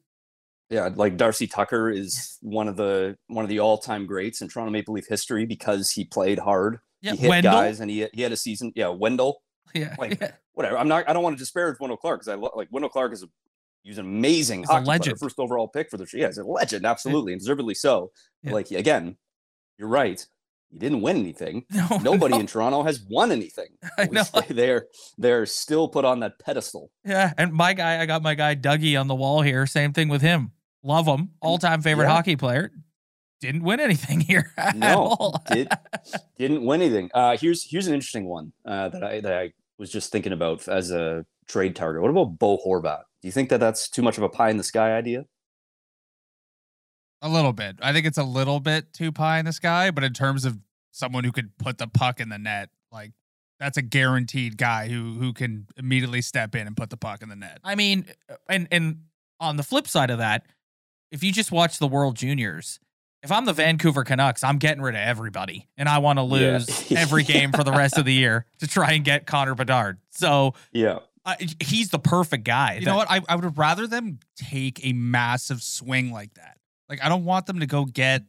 Yeah, 0.71 0.89
like 0.93 1.17
Darcy 1.17 1.47
Tucker 1.47 1.91
is 1.91 2.39
one 2.41 2.67
of 2.67 2.77
the 2.77 3.17
one 3.29 3.45
of 3.45 3.49
the 3.49 3.61
all 3.61 3.79
time 3.79 4.07
greats 4.07 4.41
in 4.41 4.49
Toronto 4.49 4.73
Maple 4.73 4.95
Leaf 4.95 5.07
history 5.09 5.47
because 5.47 5.91
he 5.93 6.05
played 6.05 6.41
hard. 6.41 6.79
Yeah, 7.01 7.13
he 7.13 7.19
hit 7.19 7.29
Wendell. 7.29 7.53
guys, 7.53 7.79
and 7.79 7.89
he 7.89 8.09
he 8.13 8.23
had 8.23 8.33
a 8.33 8.37
season. 8.37 8.73
Yeah, 8.75 8.89
Wendell. 8.89 9.41
Yeah, 9.75 9.95
like, 9.99 10.19
yeah. 10.21 10.31
whatever. 10.55 10.79
I'm 10.79 10.89
not. 10.89 11.07
I 11.07 11.13
don't 11.13 11.23
want 11.23 11.37
to 11.37 11.39
disparage 11.39 11.79
Wendell 11.79 11.99
Clark 11.99 12.21
because 12.21 12.29
I 12.29 12.37
lo- 12.37 12.53
like 12.57 12.69
Wendell 12.71 12.89
Clark 12.89 13.13
is 13.13 13.23
a 13.25 13.27
he's 13.87 13.99
an 13.99 14.05
amazing 14.07 14.61
He's 14.61 14.69
hockey 14.69 14.85
player, 14.85 14.99
legend. 14.99 15.19
first 15.21 15.39
overall 15.39 15.69
pick 15.69 15.91
for 15.91 15.97
the 15.97 16.07
yeah, 16.13 16.27
he's 16.27 16.39
a 16.39 16.45
legend, 16.45 16.85
absolutely, 16.85 17.33
and 17.33 17.41
deservedly 17.41 17.75
so. 17.75 18.11
Yeah. 18.43 18.53
Like 18.53 18.71
again, 18.71 19.17
you're 19.79 19.89
right. 19.89 20.25
He 20.71 20.79
didn't 20.81 21.01
win 21.01 21.17
anything. 21.17 21.65
No, 21.73 21.99
Nobody 22.03 22.35
no. 22.35 22.41
in 22.41 22.47
Toronto 22.47 22.83
has 22.83 23.01
won 23.09 23.31
anything. 23.31 23.69
I 23.99 24.07
know. 24.07 24.25
They're 24.49 24.87
they're 25.17 25.47
still 25.47 25.89
put 25.89 26.05
on 26.05 26.21
that 26.21 26.39
pedestal. 26.41 26.91
Yeah, 27.05 27.33
and 27.39 27.53
my 27.53 27.73
guy, 27.73 28.01
I 28.03 28.07
got 28.07 28.23
my 28.23 28.35
guy 28.35 28.57
Dougie 28.57 29.01
on 29.01 29.07
the 29.07 29.15
wall 29.15 29.43
here. 29.43 29.65
Same 29.67 29.93
thing 29.93 30.09
with 30.09 30.23
him. 30.23 30.51
Love 30.83 31.07
him, 31.07 31.31
all 31.41 31.59
time 31.59 31.83
favorite 31.83 32.07
Yeah. 32.07 32.13
hockey 32.15 32.37
player. 32.37 32.73
Didn't 33.41 33.63
win 33.65 33.81
anything 33.81 34.21
here 34.21 34.51
No, 34.75 35.33
did 35.53 35.69
didn't 36.39 36.65
win 36.65 36.81
anything. 36.81 37.11
Uh, 37.13 37.37
here's 37.37 37.63
here's 37.63 37.87
an 37.87 37.93
interesting 37.95 38.25
one 38.25 38.53
uh, 38.65 38.89
that 38.89 39.05
I 39.05 39.21
that 39.21 39.33
I 39.33 39.53
was 39.79 39.91
just 39.91 40.11
thinking 40.11 40.33
about 40.33 40.67
as 40.69 40.91
a 40.91 41.27
trade 41.47 41.77
target. 41.77 42.01
What 42.03 42.11
about 42.11 42.39
Bo 42.39 42.59
Horvat? 42.65 43.03
Do 43.27 43.29
you 43.29 43.33
think 43.33 43.49
that 43.49 43.59
that's 43.59 43.89
too 43.89 44.03
much 44.03 44.19
of 44.19 44.23
a 44.23 44.29
pie 44.29 44.51
in 44.51 44.57
the 44.57 44.63
sky 44.63 44.97
idea? 44.97 45.25
A 47.21 47.29
little 47.29 47.53
bit. 47.53 47.75
I 47.83 47.93
think 47.93 48.07
it's 48.07 48.19
a 48.19 48.23
little 48.23 48.61
bit 48.61 48.93
too 48.93 49.11
pie 49.11 49.41
in 49.41 49.47
the 49.47 49.53
sky, 49.53 49.91
but 49.91 50.05
in 50.05 50.13
terms 50.13 50.45
of 50.45 50.61
someone 50.93 51.25
who 51.25 51.33
could 51.33 51.59
put 51.59 51.79
the 51.79 51.89
puck 51.89 52.21
in 52.21 52.29
the 52.29 52.39
net, 52.39 52.69
like 52.93 53.11
that's 53.59 53.77
a 53.77 53.83
guaranteed 53.83 54.57
guy 54.57 54.87
who 54.87 55.15
who 55.15 55.33
can 55.33 55.67
immediately 55.77 56.23
step 56.23 56.55
in 56.55 56.69
and 56.69 56.77
put 56.77 56.89
the 56.89 56.97
puck 56.97 57.21
in 57.21 57.29
the 57.29 57.35
net. 57.35 57.59
I 57.65 57.75
mean, 57.75 58.07
and 58.49 58.69
and 58.71 59.01
on 59.41 59.57
the 59.57 59.65
flip 59.65 59.89
side 59.89 60.11
of 60.11 60.19
that, 60.19 60.47
if 61.11 61.25
you 61.25 61.33
just 61.33 61.51
watch 61.51 61.81
the 61.81 61.89
World 61.89 62.15
Juniors, 62.15 62.79
if 63.25 63.33
I'm 63.33 63.45
the 63.45 63.53
Vancouver 63.55 64.05
Canucks, 64.05 64.45
I'm 64.45 64.59
getting 64.59 64.85
rid 64.85 64.95
of 64.95 65.01
everybody, 65.01 65.67
and 65.77 65.89
I 65.89 65.99
want 65.99 66.21
to 66.21 66.23
Yeah. 66.27 66.59
lose 66.59 66.93
every 66.97 67.25
game 67.25 67.51
for 67.51 67.65
the 67.65 67.73
rest 67.73 67.99
of 67.99 68.05
the 68.05 68.15
year 68.15 68.47
to 68.61 68.69
try 68.69 68.93
and 68.93 69.05
get 69.05 69.27
Connor 69.27 69.57
Bedard. 69.57 69.99
So 70.11 70.55
Yeah, 70.71 71.01
I 71.27 71.37
he's 71.61 71.91
the 71.91 71.99
perfect 71.99 72.45
guy. 72.45 72.75
You 72.81 72.87
know 72.87 72.97
what? 72.97 73.11
I, 73.11 73.21
I 73.29 73.35
would 73.37 73.59
rather 73.59 73.87
them 73.87 74.21
take 74.37 74.85
a 74.87 74.93
massive 74.93 75.61
swing 75.61 76.13
like 76.13 76.35
that. 76.35 76.57
Like 76.89 77.03
I 77.05 77.09
don't 77.09 77.25
want 77.25 77.47
them 77.47 77.61
to 77.61 77.67
go 77.67 77.85
get 77.85 78.23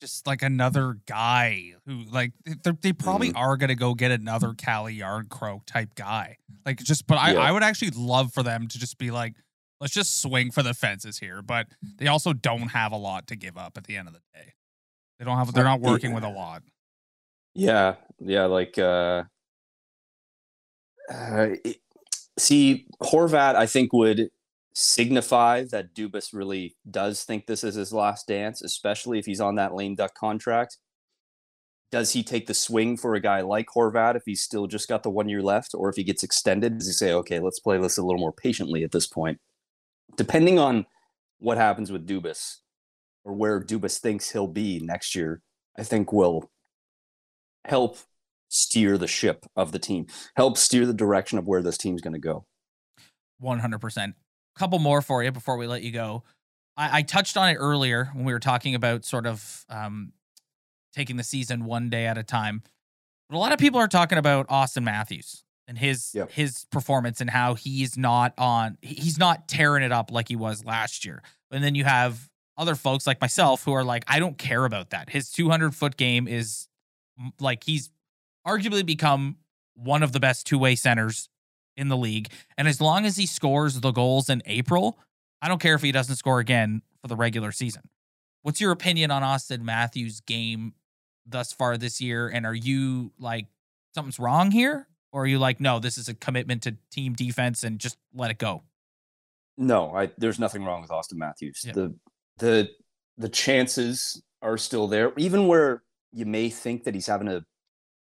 just 0.00 0.26
like 0.26 0.42
another 0.42 0.96
guy 1.06 1.74
who 1.86 2.02
like 2.10 2.32
they're- 2.64 2.76
they 2.80 2.92
probably 2.92 3.32
are 3.34 3.56
gonna 3.56 3.74
go 3.76 3.94
get 3.94 4.10
another 4.10 4.54
Calle 4.54 4.86
Jarnkrok 4.86 5.66
type 5.66 5.94
guy. 5.94 6.38
Like 6.66 6.78
just, 6.78 7.06
but 7.06 7.18
I 7.18 7.34
Yeah. 7.34 7.40
I 7.40 7.52
would 7.52 7.62
actually 7.62 7.90
love 7.90 8.32
for 8.32 8.42
them 8.42 8.66
to 8.66 8.78
just 8.78 8.98
be 8.98 9.10
like, 9.10 9.34
let's 9.80 9.92
just 9.92 10.20
swing 10.22 10.50
for 10.50 10.62
the 10.62 10.72
fences 10.74 11.18
here. 11.18 11.42
But 11.42 11.68
they 11.98 12.06
also 12.08 12.32
don't 12.32 12.68
have 12.68 12.92
a 12.92 12.96
lot 12.96 13.26
to 13.28 13.36
give 13.36 13.58
up 13.58 13.76
at 13.76 13.84
the 13.84 13.96
end 13.96 14.08
of 14.08 14.14
the 14.14 14.20
day. 14.34 14.54
They 15.18 15.24
don't 15.26 15.36
have. 15.36 15.52
They're 15.52 15.62
not 15.64 15.80
working 15.80 16.14
with 16.14 16.24
a 16.24 16.30
lot. 16.30 16.62
yeah. 17.54 17.96
yeah, 18.18 18.46
like 18.46 18.78
uh, 18.78 19.24
uh 21.12 21.48
it, 21.64 21.76
see 22.38 22.86
Horvat, 23.02 23.54
I 23.54 23.66
think 23.66 23.92
would 23.92 24.28
signify 24.74 25.64
that 25.70 25.94
Dubas 25.94 26.32
really 26.32 26.76
does 26.90 27.24
think 27.24 27.46
this 27.46 27.62
is 27.62 27.74
his 27.74 27.92
last 27.92 28.26
dance, 28.26 28.62
especially 28.62 29.18
if 29.18 29.26
he's 29.26 29.40
on 29.40 29.56
that 29.56 29.74
lame 29.74 29.94
duck 29.94 30.14
contract. 30.14 30.78
Does 31.90 32.12
he 32.12 32.22
take 32.22 32.46
the 32.46 32.54
swing 32.54 32.96
for 32.96 33.14
a 33.14 33.20
guy 33.20 33.42
like 33.42 33.66
Horvat 33.66 34.16
if 34.16 34.22
he's 34.24 34.40
still 34.40 34.66
just 34.66 34.88
got 34.88 35.02
the 35.02 35.10
one 35.10 35.28
year 35.28 35.42
left, 35.42 35.74
or 35.74 35.90
if 35.90 35.96
he 35.96 36.04
gets 36.04 36.22
extended? 36.22 36.78
Does 36.78 36.86
he 36.86 36.92
say, 36.94 37.12
okay, 37.12 37.38
let's 37.38 37.60
play 37.60 37.78
this 37.78 37.98
a 37.98 38.02
little 38.02 38.20
more 38.20 38.32
patiently 38.32 38.82
at 38.82 38.92
this 38.92 39.06
point? 39.06 39.38
Depending 40.16 40.58
on 40.58 40.86
what 41.38 41.58
happens 41.58 41.92
with 41.92 42.06
Dubas 42.06 42.58
or 43.24 43.34
where 43.34 43.60
Dubas 43.60 43.98
thinks 43.98 44.30
he'll 44.30 44.46
be 44.46 44.80
next 44.80 45.14
year, 45.14 45.42
I 45.76 45.82
think 45.82 46.12
will 46.12 46.50
help 47.66 47.98
steer 48.52 48.98
the 48.98 49.06
ship 49.06 49.46
of 49.56 49.72
the 49.72 49.78
team, 49.78 50.06
help 50.36 50.58
steer 50.58 50.86
the 50.86 50.92
direction 50.92 51.38
of 51.38 51.48
where 51.48 51.62
this 51.62 51.78
team's 51.78 52.02
going 52.02 52.12
to 52.12 52.18
go. 52.18 52.44
100%. 53.42 54.14
Couple 54.56 54.78
more 54.78 55.00
for 55.00 55.22
you 55.22 55.32
before 55.32 55.56
we 55.56 55.66
let 55.66 55.82
you 55.82 55.90
go. 55.90 56.22
I, 56.76 56.98
I, 56.98 57.02
touched 57.02 57.38
on 57.38 57.48
it 57.48 57.54
earlier 57.54 58.10
when 58.12 58.24
we 58.26 58.32
were 58.32 58.38
talking 58.38 58.74
about 58.74 59.06
sort 59.06 59.26
of 59.26 59.64
um, 59.70 60.12
taking 60.94 61.16
the 61.16 61.24
season 61.24 61.64
one 61.64 61.88
day 61.88 62.06
at 62.06 62.18
a 62.18 62.22
time. 62.22 62.62
But 63.28 63.36
a 63.36 63.38
lot 63.38 63.52
of 63.52 63.58
people 63.58 63.80
are 63.80 63.88
talking 63.88 64.18
about 64.18 64.46
Auston 64.48 64.82
Matthews 64.84 65.42
and 65.66 65.78
his 65.78 66.10
yep. 66.14 66.30
his 66.30 66.66
performance 66.70 67.20
and 67.22 67.30
how 67.30 67.54
he's 67.54 67.96
not 67.96 68.34
on 68.36 68.76
he's 68.82 69.18
not 69.18 69.48
tearing 69.48 69.82
it 69.82 69.92
up 69.92 70.10
like 70.10 70.28
he 70.28 70.36
was 70.36 70.64
last 70.66 71.06
year. 71.06 71.22
And 71.50 71.64
then 71.64 71.74
you 71.74 71.84
have 71.84 72.28
other 72.58 72.74
folks 72.74 73.06
like 73.06 73.20
myself 73.20 73.64
who 73.64 73.72
are 73.72 73.84
like, 73.84 74.04
I 74.06 74.18
don't 74.18 74.36
care 74.36 74.66
about 74.66 74.90
that. 74.90 75.08
His 75.08 75.30
200 75.30 75.74
foot 75.74 75.96
game 75.96 76.28
is 76.28 76.68
like 77.40 77.64
he's 77.64 77.90
arguably 78.46 78.84
become 78.84 79.36
one 79.74 80.02
of 80.02 80.12
the 80.12 80.20
best 80.20 80.46
two 80.46 80.58
way 80.58 80.74
centers 80.74 81.28
in 81.76 81.88
the 81.88 81.96
league. 81.96 82.28
And 82.56 82.68
as 82.68 82.80
long 82.80 83.06
as 83.06 83.16
he 83.16 83.26
scores 83.26 83.80
the 83.80 83.92
goals 83.92 84.28
in 84.28 84.42
April, 84.46 84.98
I 85.40 85.48
don't 85.48 85.60
care 85.60 85.74
if 85.74 85.82
he 85.82 85.92
doesn't 85.92 86.16
score 86.16 86.40
again 86.40 86.82
for 87.00 87.08
the 87.08 87.16
regular 87.16 87.52
season. 87.52 87.82
What's 88.42 88.60
your 88.60 88.72
opinion 88.72 89.10
on 89.10 89.22
Auston 89.22 89.62
Matthews' 89.62 90.20
game 90.20 90.74
thus 91.26 91.52
far 91.52 91.76
this 91.78 92.00
year? 92.00 92.28
And 92.28 92.44
are 92.44 92.54
you 92.54 93.12
like 93.18 93.46
something's 93.94 94.18
wrong 94.18 94.50
here? 94.50 94.88
Or 95.12 95.24
are 95.24 95.26
you 95.26 95.38
like, 95.38 95.60
no, 95.60 95.78
this 95.78 95.98
is 95.98 96.08
a 96.08 96.14
commitment 96.14 96.62
to 96.62 96.76
team 96.90 97.12
defense 97.12 97.64
and 97.64 97.78
just 97.78 97.96
let 98.14 98.30
it 98.30 98.38
go? 98.38 98.62
No, 99.58 99.94
I, 99.94 100.10
there's 100.16 100.38
nothing 100.38 100.64
wrong 100.64 100.80
with 100.80 100.90
Auston 100.90 101.16
Matthews. 101.16 101.62
Yeah. 101.64 101.72
The 101.72 101.94
the 102.38 102.70
the 103.18 103.28
chances 103.28 104.22
are 104.40 104.56
still 104.56 104.88
there, 104.88 105.12
even 105.18 105.46
where 105.46 105.82
you 106.12 106.24
may 106.24 106.48
think 106.48 106.84
that 106.84 106.94
he's 106.94 107.06
having 107.06 107.28
a 107.28 107.44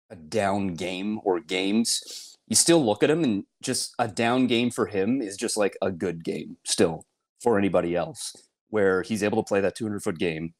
a 0.10 0.16
down 0.16 0.76
game 0.76 1.20
or 1.24 1.40
games, 1.40 2.38
you 2.48 2.56
still 2.56 2.84
look 2.84 3.04
at 3.04 3.10
him 3.10 3.24
and 3.24 3.44
just 3.62 3.94
a 4.00 4.08
down 4.08 4.48
game 4.48 4.72
for 4.72 4.88
him 4.88 5.22
is 5.22 5.36
just 5.38 5.58
like 5.58 5.78
a 5.82 5.92
good 5.92 6.24
game 6.24 6.58
still 6.66 7.06
for 7.42 7.58
anybody 7.58 7.96
else, 7.96 8.36
where 8.70 9.02
he's 9.02 9.24
able 9.24 9.44
to 9.44 9.48
play 9.48 9.62
that 9.62 9.76
200 9.76 10.02
foot 10.02 10.18
game. 10.18 10.54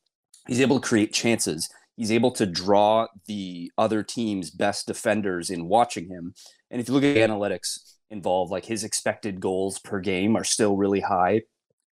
He's 0.48 0.62
able 0.62 0.80
to 0.80 0.88
create 0.88 1.14
chances. 1.14 1.70
He's 1.96 2.12
able 2.12 2.32
to 2.32 2.46
draw 2.46 3.08
the 3.26 3.72
other 3.78 4.04
team's 4.04 4.52
best 4.52 4.86
defenders 4.86 5.50
in 5.50 5.68
watching 5.68 6.10
him. 6.10 6.34
And 6.70 6.80
if 6.80 6.88
you 6.88 6.94
look 6.94 7.04
at 7.04 7.16
the 7.16 7.22
analytics 7.22 7.80
involved, 8.10 8.52
like 8.52 8.66
his 8.66 8.84
expected 8.84 9.40
goals 9.40 9.80
per 9.80 10.00
game 10.00 10.36
are 10.36 10.44
still 10.44 10.78
really 10.78 11.02
high. 11.02 11.42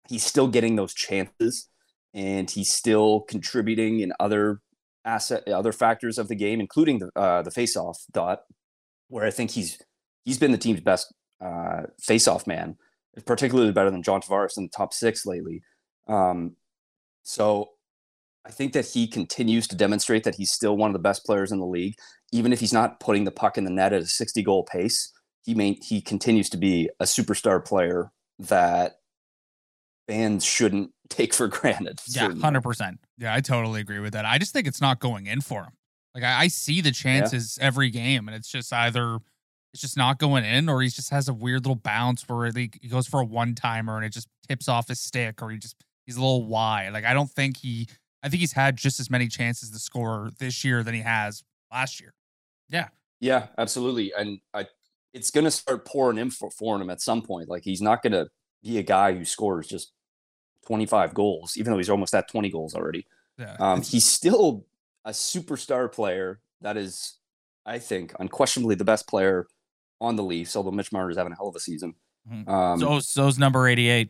He's 0.08 0.24
still 0.24 0.48
getting 0.48 0.76
those 0.76 0.94
chances 0.94 1.70
and 2.14 2.50
he's 2.50 2.74
still 2.74 3.22
contributing 3.22 4.00
in 4.00 4.14
other 4.20 4.62
asset 5.06 5.48
other 5.48 5.72
factors 5.72 6.18
of 6.18 6.28
the 6.28 6.36
game, 6.36 6.60
including 6.60 7.00
the 7.00 7.10
uh, 7.16 7.42
the 7.42 7.52
faceoff 7.52 7.98
dot, 8.12 8.42
where 9.08 9.26
I 9.26 9.32
think 9.32 9.52
he's 9.52 9.82
he's 10.24 10.38
been 10.38 10.52
the 10.52 10.58
team's 10.58 10.82
best 10.82 11.14
uh, 11.42 11.84
faceoff 12.02 12.48
man, 12.48 12.78
particularly 13.26 13.72
better 13.72 13.92
than 13.92 14.04
John 14.04 14.22
Tavares 14.22 14.58
in 14.58 14.64
the 14.64 14.70
top 14.76 14.94
six 14.94 15.26
lately. 15.26 15.62
Um, 16.08 16.56
so 17.24 17.70
I 18.46 18.52
think 18.52 18.74
that 18.74 18.86
he 18.86 19.08
continues 19.08 19.68
to 19.68 19.76
demonstrate 19.76 20.24
that 20.24 20.36
he's 20.36 20.52
still 20.52 20.78
one 20.78 20.90
of 20.90 20.94
the 20.94 21.00
best 21.00 21.26
players 21.26 21.52
in 21.52 21.60
the 21.60 21.66
league, 21.66 21.96
even 22.32 22.54
if 22.54 22.60
he's 22.60 22.74
not 22.74 23.00
putting 23.00 23.24
the 23.24 23.32
puck 23.32 23.58
in 23.58 23.64
the 23.64 23.72
net 23.72 23.94
at 23.94 24.04
a 24.04 24.08
60 24.08 24.44
goal 24.44 24.64
pace. 24.64 25.12
He 25.44 25.54
may, 25.54 25.74
he 25.74 26.02
continues 26.02 26.50
to 26.50 26.58
be 26.58 26.90
a 27.00 27.06
superstar 27.06 27.64
player 27.64 28.12
that 28.40 28.98
fans 30.08 30.44
shouldn't 30.44 30.92
take 31.10 31.34
for 31.34 31.48
granted. 31.48 32.02
Yeah, 32.08 32.34
hundred 32.36 32.62
percent. 32.62 33.00
Yeah, 33.18 33.34
I 33.34 33.42
totally 33.42 33.82
agree 33.82 34.00
with 34.00 34.14
that. 34.14 34.26
I 34.26 34.38
just 34.38 34.54
think 34.54 34.68
it's 34.68 34.82
not 34.82 35.00
going 35.00 35.28
in 35.28 35.42
for 35.42 35.64
him. 35.64 35.74
Like 36.14 36.24
I, 36.24 36.42
I 36.42 36.48
see 36.48 36.82
the 36.82 36.92
chances 36.92 37.58
yeah. 37.60 37.68
every 37.68 37.90
game, 37.90 38.28
and 38.28 38.36
it's 38.36 38.50
just 38.50 38.72
either 38.72 39.20
it's 39.74 39.82
just 39.82 39.98
not 39.98 40.20
going 40.20 40.46
in, 40.46 40.70
or 40.70 40.82
he 40.82 40.90
just 40.90 41.10
has 41.10 41.28
a 41.28 41.34
weird 41.34 41.66
little 41.66 41.76
bounce 41.76 42.28
where 42.28 42.50
he, 42.52 42.72
he 42.82 42.88
goes 42.88 43.08
for 43.08 43.20
a 43.20 43.26
one 43.26 43.56
timer 43.56 43.98
and 43.98 44.06
it 44.06 44.14
just 44.14 44.28
tips 44.48 44.68
off 44.68 44.88
his 44.88 45.00
stick, 45.00 45.42
or 45.42 45.52
he 45.52 45.58
just 45.58 45.76
he's 46.06 46.18
a 46.18 46.22
little 46.22 46.46
wide. 46.46 46.94
Like 46.94 47.06
I 47.06 47.14
don't 47.14 47.30
think 47.30 47.58
he. 47.58 47.88
I 48.24 48.30
think 48.30 48.40
he's 48.40 48.54
had 48.54 48.76
just 48.76 49.00
as 49.00 49.12
many 49.12 49.28
chances 49.28 49.70
to 49.70 49.78
score 49.78 50.32
this 50.40 50.64
year 50.64 50.82
than 50.82 50.96
he 50.96 51.02
has 51.02 51.44
last 51.72 52.02
year. 52.02 52.12
Yeah. 52.70 52.88
Yeah, 53.20 53.48
absolutely. 53.58 54.14
And 54.18 54.40
I, 54.52 54.66
it's 55.14 55.32
going 55.32 55.46
to 55.46 55.52
start 55.52 55.86
pouring 55.86 56.18
in 56.18 56.30
for, 56.32 56.50
for 56.50 56.80
him 56.80 56.90
at 56.90 57.02
some 57.02 57.22
point. 57.22 57.50
Like 57.50 57.64
he's 57.64 57.82
not 57.82 58.02
going 58.02 58.14
to 58.14 58.28
be 58.66 58.80
a 58.80 58.84
guy 58.84 59.14
who 59.14 59.24
scores 59.24 59.68
just 59.68 59.94
25 60.66 61.14
goals, 61.14 61.56
even 61.56 61.72
though 61.72 61.78
he's 61.78 61.90
almost 61.90 62.14
at 62.16 62.28
20 62.28 62.50
goals 62.50 62.74
already. 62.74 63.06
Yeah. 63.38 63.56
Um, 63.60 63.82
he's 63.82 64.06
still 64.06 64.66
a 65.06 65.12
superstar 65.12 65.92
player 65.92 66.42
that 66.62 66.76
is, 66.76 67.18
I 67.66 67.80
think, 67.80 68.14
unquestionably 68.20 68.76
the 68.76 68.84
best 68.84 69.08
player 69.08 69.48
on 70.02 70.16
the 70.16 70.24
Leafs, 70.24 70.56
although 70.56 70.72
Mitch 70.72 70.92
Marner's 70.92 71.18
having 71.18 71.32
a 71.32 71.36
hell 71.36 71.48
of 71.48 71.56
a 71.56 71.60
season. 71.60 71.94
Mm-hmm. 72.30 72.50
Um, 72.50 72.80
so, 72.80 73.00
so's 73.00 73.38
number 73.38 73.68
88. 73.68 74.10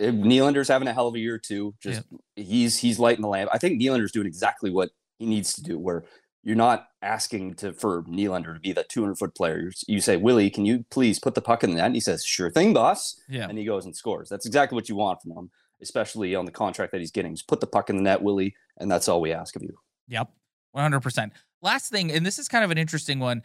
Eh, 0.00 0.10
Nylander's 0.10 0.68
having 0.68 0.88
a 0.88 0.92
hell 0.92 1.06
of 1.06 1.14
a 1.14 1.20
year 1.20 1.38
too. 1.38 1.74
Just 1.80 2.02
yeah. 2.36 2.44
he's 2.44 2.78
he's 2.78 2.98
lighting 2.98 3.22
the 3.22 3.28
lamp. 3.28 3.50
I 3.52 3.58
think 3.58 3.80
Nylander's 3.80 4.10
doing 4.10 4.26
exactly 4.26 4.70
what 4.70 4.90
he 5.18 5.26
needs 5.26 5.52
to 5.54 5.62
do. 5.62 5.78
Where 5.78 6.04
you're 6.42 6.56
not 6.56 6.88
asking 7.02 7.54
to 7.54 7.72
for 7.72 8.02
Nylander 8.04 8.54
to 8.54 8.60
be 8.60 8.72
that 8.72 8.88
200 8.88 9.16
foot 9.16 9.34
player. 9.34 9.70
You 9.86 10.00
say, 10.00 10.16
Willie, 10.16 10.50
can 10.50 10.64
you 10.64 10.84
please 10.90 11.18
put 11.18 11.34
the 11.34 11.40
puck 11.40 11.62
in 11.62 11.70
the 11.70 11.76
net? 11.76 11.86
And 11.86 11.94
he 11.94 12.00
says, 12.00 12.24
Sure 12.24 12.50
thing, 12.50 12.72
boss. 12.72 13.20
Yeah. 13.28 13.48
And 13.48 13.58
he 13.58 13.64
goes 13.64 13.84
and 13.84 13.94
scores. 13.94 14.28
That's 14.28 14.46
exactly 14.46 14.74
what 14.74 14.88
you 14.88 14.96
want 14.96 15.22
from 15.22 15.32
him, 15.32 15.50
especially 15.80 16.34
on 16.34 16.44
the 16.44 16.52
contract 16.52 16.92
that 16.92 17.00
he's 17.00 17.12
getting. 17.12 17.34
Just 17.34 17.48
put 17.48 17.60
the 17.60 17.66
puck 17.66 17.90
in 17.90 17.96
the 17.96 18.02
net, 18.02 18.22
Willie, 18.22 18.54
and 18.78 18.90
that's 18.90 19.08
all 19.08 19.20
we 19.20 19.32
ask 19.32 19.54
of 19.56 19.62
you. 19.62 19.78
Yep. 20.08 20.30
100%. 20.76 21.30
Last 21.60 21.90
thing, 21.90 22.10
and 22.10 22.26
this 22.26 22.38
is 22.38 22.48
kind 22.48 22.64
of 22.64 22.70
an 22.70 22.78
interesting 22.78 23.20
one. 23.20 23.42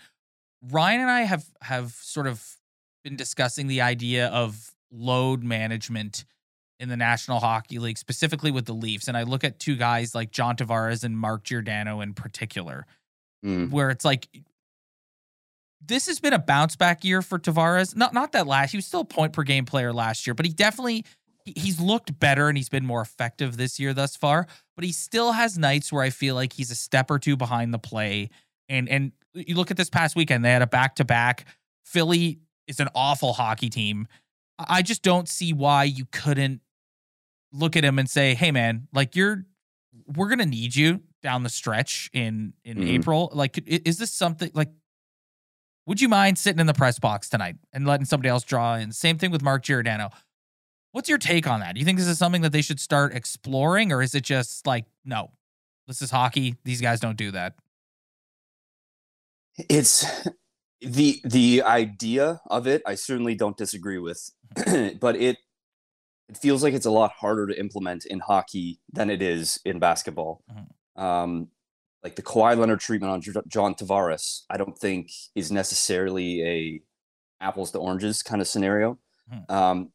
Ryan 0.72 1.02
and 1.02 1.10
I 1.10 1.22
have 1.22 1.46
have 1.62 1.92
sort 1.92 2.26
of 2.26 2.44
been 3.04 3.16
discussing 3.16 3.68
the 3.68 3.82
idea 3.82 4.28
of 4.30 4.72
load 4.92 5.44
management 5.44 6.26
in 6.80 6.90
the 6.90 6.98
National 6.98 7.40
Hockey 7.40 7.80
League, 7.80 7.98
specifically 7.98 8.52
with 8.52 8.66
the 8.66 8.74
Leafs. 8.74 9.08
And 9.08 9.18
I 9.18 9.24
look 9.24 9.44
at 9.44 9.60
two 9.60 9.76
guys 9.76 10.14
like 10.14 10.32
John 10.32 10.56
Tavares 10.56 11.04
and 11.04 11.18
Mark 11.18 11.44
Giordano 11.44 12.02
in 12.02 12.14
particular, 12.14 12.86
mm. 13.44 13.70
where 13.72 13.90
it's 13.90 14.06
like 14.06 14.28
this 15.86 16.08
has 16.08 16.20
been 16.20 16.34
a 16.34 16.40
bounce 16.40 16.76
back 16.76 17.04
year 17.04 17.22
for 17.22 17.40
Tavares. 17.40 17.96
Not 17.96 18.14
not 18.14 18.32
that 18.34 18.48
last 18.48 18.72
he 18.72 18.78
was 18.78 18.86
still 18.86 19.02
a 19.02 19.06
point 19.06 19.34
per 19.34 19.44
game 19.44 19.66
player 19.66 19.94
last 19.94 20.28
year, 20.28 20.34
but 20.34 20.46
he 20.46 20.52
definitely 20.52 21.06
he's 21.46 21.80
looked 21.80 22.20
better 22.20 22.50
and 22.50 22.58
he's 22.58 22.70
been 22.70 22.86
more 22.86 23.02
effective 23.02 23.58
this 23.58 23.80
year 23.80 23.94
thus 23.94 24.16
far. 24.16 24.48
But 24.76 24.86
he 24.86 24.92
still 24.92 25.32
has 25.32 25.58
nights 25.58 25.92
where 25.92 26.04
I 26.04 26.10
feel 26.10 26.36
like 26.36 26.54
he's 26.54 26.72
a 26.72 26.76
step 26.76 27.10
or 27.10 27.20
two 27.20 27.38
behind 27.38 27.74
the 27.74 27.80
play. 27.80 28.30
And 28.70 28.90
and 28.90 29.12
you 29.34 29.56
look 29.56 29.72
at 29.72 29.78
this 29.78 29.90
past 29.90 30.16
weekend, 30.16 30.44
they 30.44 30.52
had 30.52 30.62
a 30.62 30.68
back 30.68 30.96
to 30.96 31.06
back. 31.06 31.46
Philly 31.86 32.40
is 32.68 32.80
an 32.80 32.90
awful 32.94 33.34
hockey 33.34 33.70
team. 33.70 34.08
I 34.60 34.82
just 34.82 35.04
don't 35.04 35.30
see 35.30 35.54
why 35.54 35.84
you 35.84 36.06
couldn't 36.12 36.62
look 37.58 37.76
at 37.76 37.84
him 37.84 38.00
and 38.00 38.10
say, 38.10 38.34
"Hey, 38.36 38.52
man, 38.52 38.88
like 38.94 39.16
you're, 39.16 39.46
we're 40.06 40.30
gonna 40.30 40.46
need 40.46 40.76
you 40.76 41.02
down 41.22 41.44
the 41.44 41.50
stretch 41.50 42.10
in 42.14 42.54
in 42.64 42.78
mm-hmm. 42.78 42.88
April. 42.88 43.32
Like, 43.34 43.60
is 43.66 43.98
this 43.98 44.12
something 44.12 44.52
like?" 44.54 44.70
Would 45.86 46.02
you 46.02 46.10
mind 46.10 46.38
sitting 46.38 46.60
in 46.60 46.68
the 46.68 46.74
press 46.74 47.00
box 47.00 47.30
tonight 47.30 47.56
and 47.72 47.88
letting 47.88 48.06
somebody 48.06 48.28
else 48.28 48.44
draw 48.44 48.76
in? 48.76 48.92
Same 48.92 49.18
thing 49.18 49.32
with 49.32 49.42
Mark 49.42 49.64
Giordano. 49.64 50.10
What's 50.92 51.08
your 51.08 51.18
take 51.18 51.48
on 51.48 51.62
that? 51.62 51.76
Do 51.76 51.80
you 51.80 51.86
think 51.86 51.98
this 51.98 52.08
is 52.10 52.18
something 52.18 52.42
that 52.42 52.52
they 52.52 52.62
should 52.62 52.82
start 52.82 53.16
exploring, 53.16 53.94
or 53.94 54.02
is 54.02 54.14
it 54.14 54.24
just 54.24 54.68
like, 54.68 54.84
no, 55.06 55.32
this 55.88 56.02
is 56.02 56.12
hockey. 56.12 56.56
These 56.66 56.82
guys 56.82 57.00
don't 57.00 57.18
do 57.18 57.32
that. 57.32 57.56
It's 59.70 60.06
the 60.82 61.20
the 61.24 61.64
idea 61.64 62.42
of 62.50 62.68
it. 62.68 62.82
I 62.86 62.96
certainly 62.96 63.36
don't 63.36 63.58
disagree 63.58 63.98
with, 63.98 64.30
but 65.00 65.16
it 65.16 65.38
it 66.30 66.38
feels 66.38 66.62
like 66.62 66.74
it's 66.74 66.86
a 66.86 66.92
lot 66.92 67.12
harder 67.12 67.48
to 67.48 67.60
implement 67.60 68.06
in 68.06 68.20
hockey 68.20 68.80
than 68.92 69.10
it 69.10 69.22
is 69.22 69.60
in 69.66 69.80
basketball. 69.80 70.44
Mm-hmm. 70.52 71.02
Um, 71.02 71.48
like 72.04 72.16
the 72.16 72.22
Kawhi 72.22 72.58
Leonard 72.58 72.80
treatment 72.80 73.12
on 73.12 73.22
J- 73.22 73.32
John 73.48 73.76
Tavares, 73.76 74.42
I 74.50 74.58
don't 74.58 74.78
think 74.78 75.10
is 75.36 75.52
necessarily 75.52 76.44
a 76.44 76.82
apples 77.42 77.72
to 77.72 77.80
oranges 77.80 78.24
kind 78.24 78.42
of 78.42 78.48
scenario. 78.48 78.98
Mm-hmm. 79.32 79.54
Um, 79.54 79.92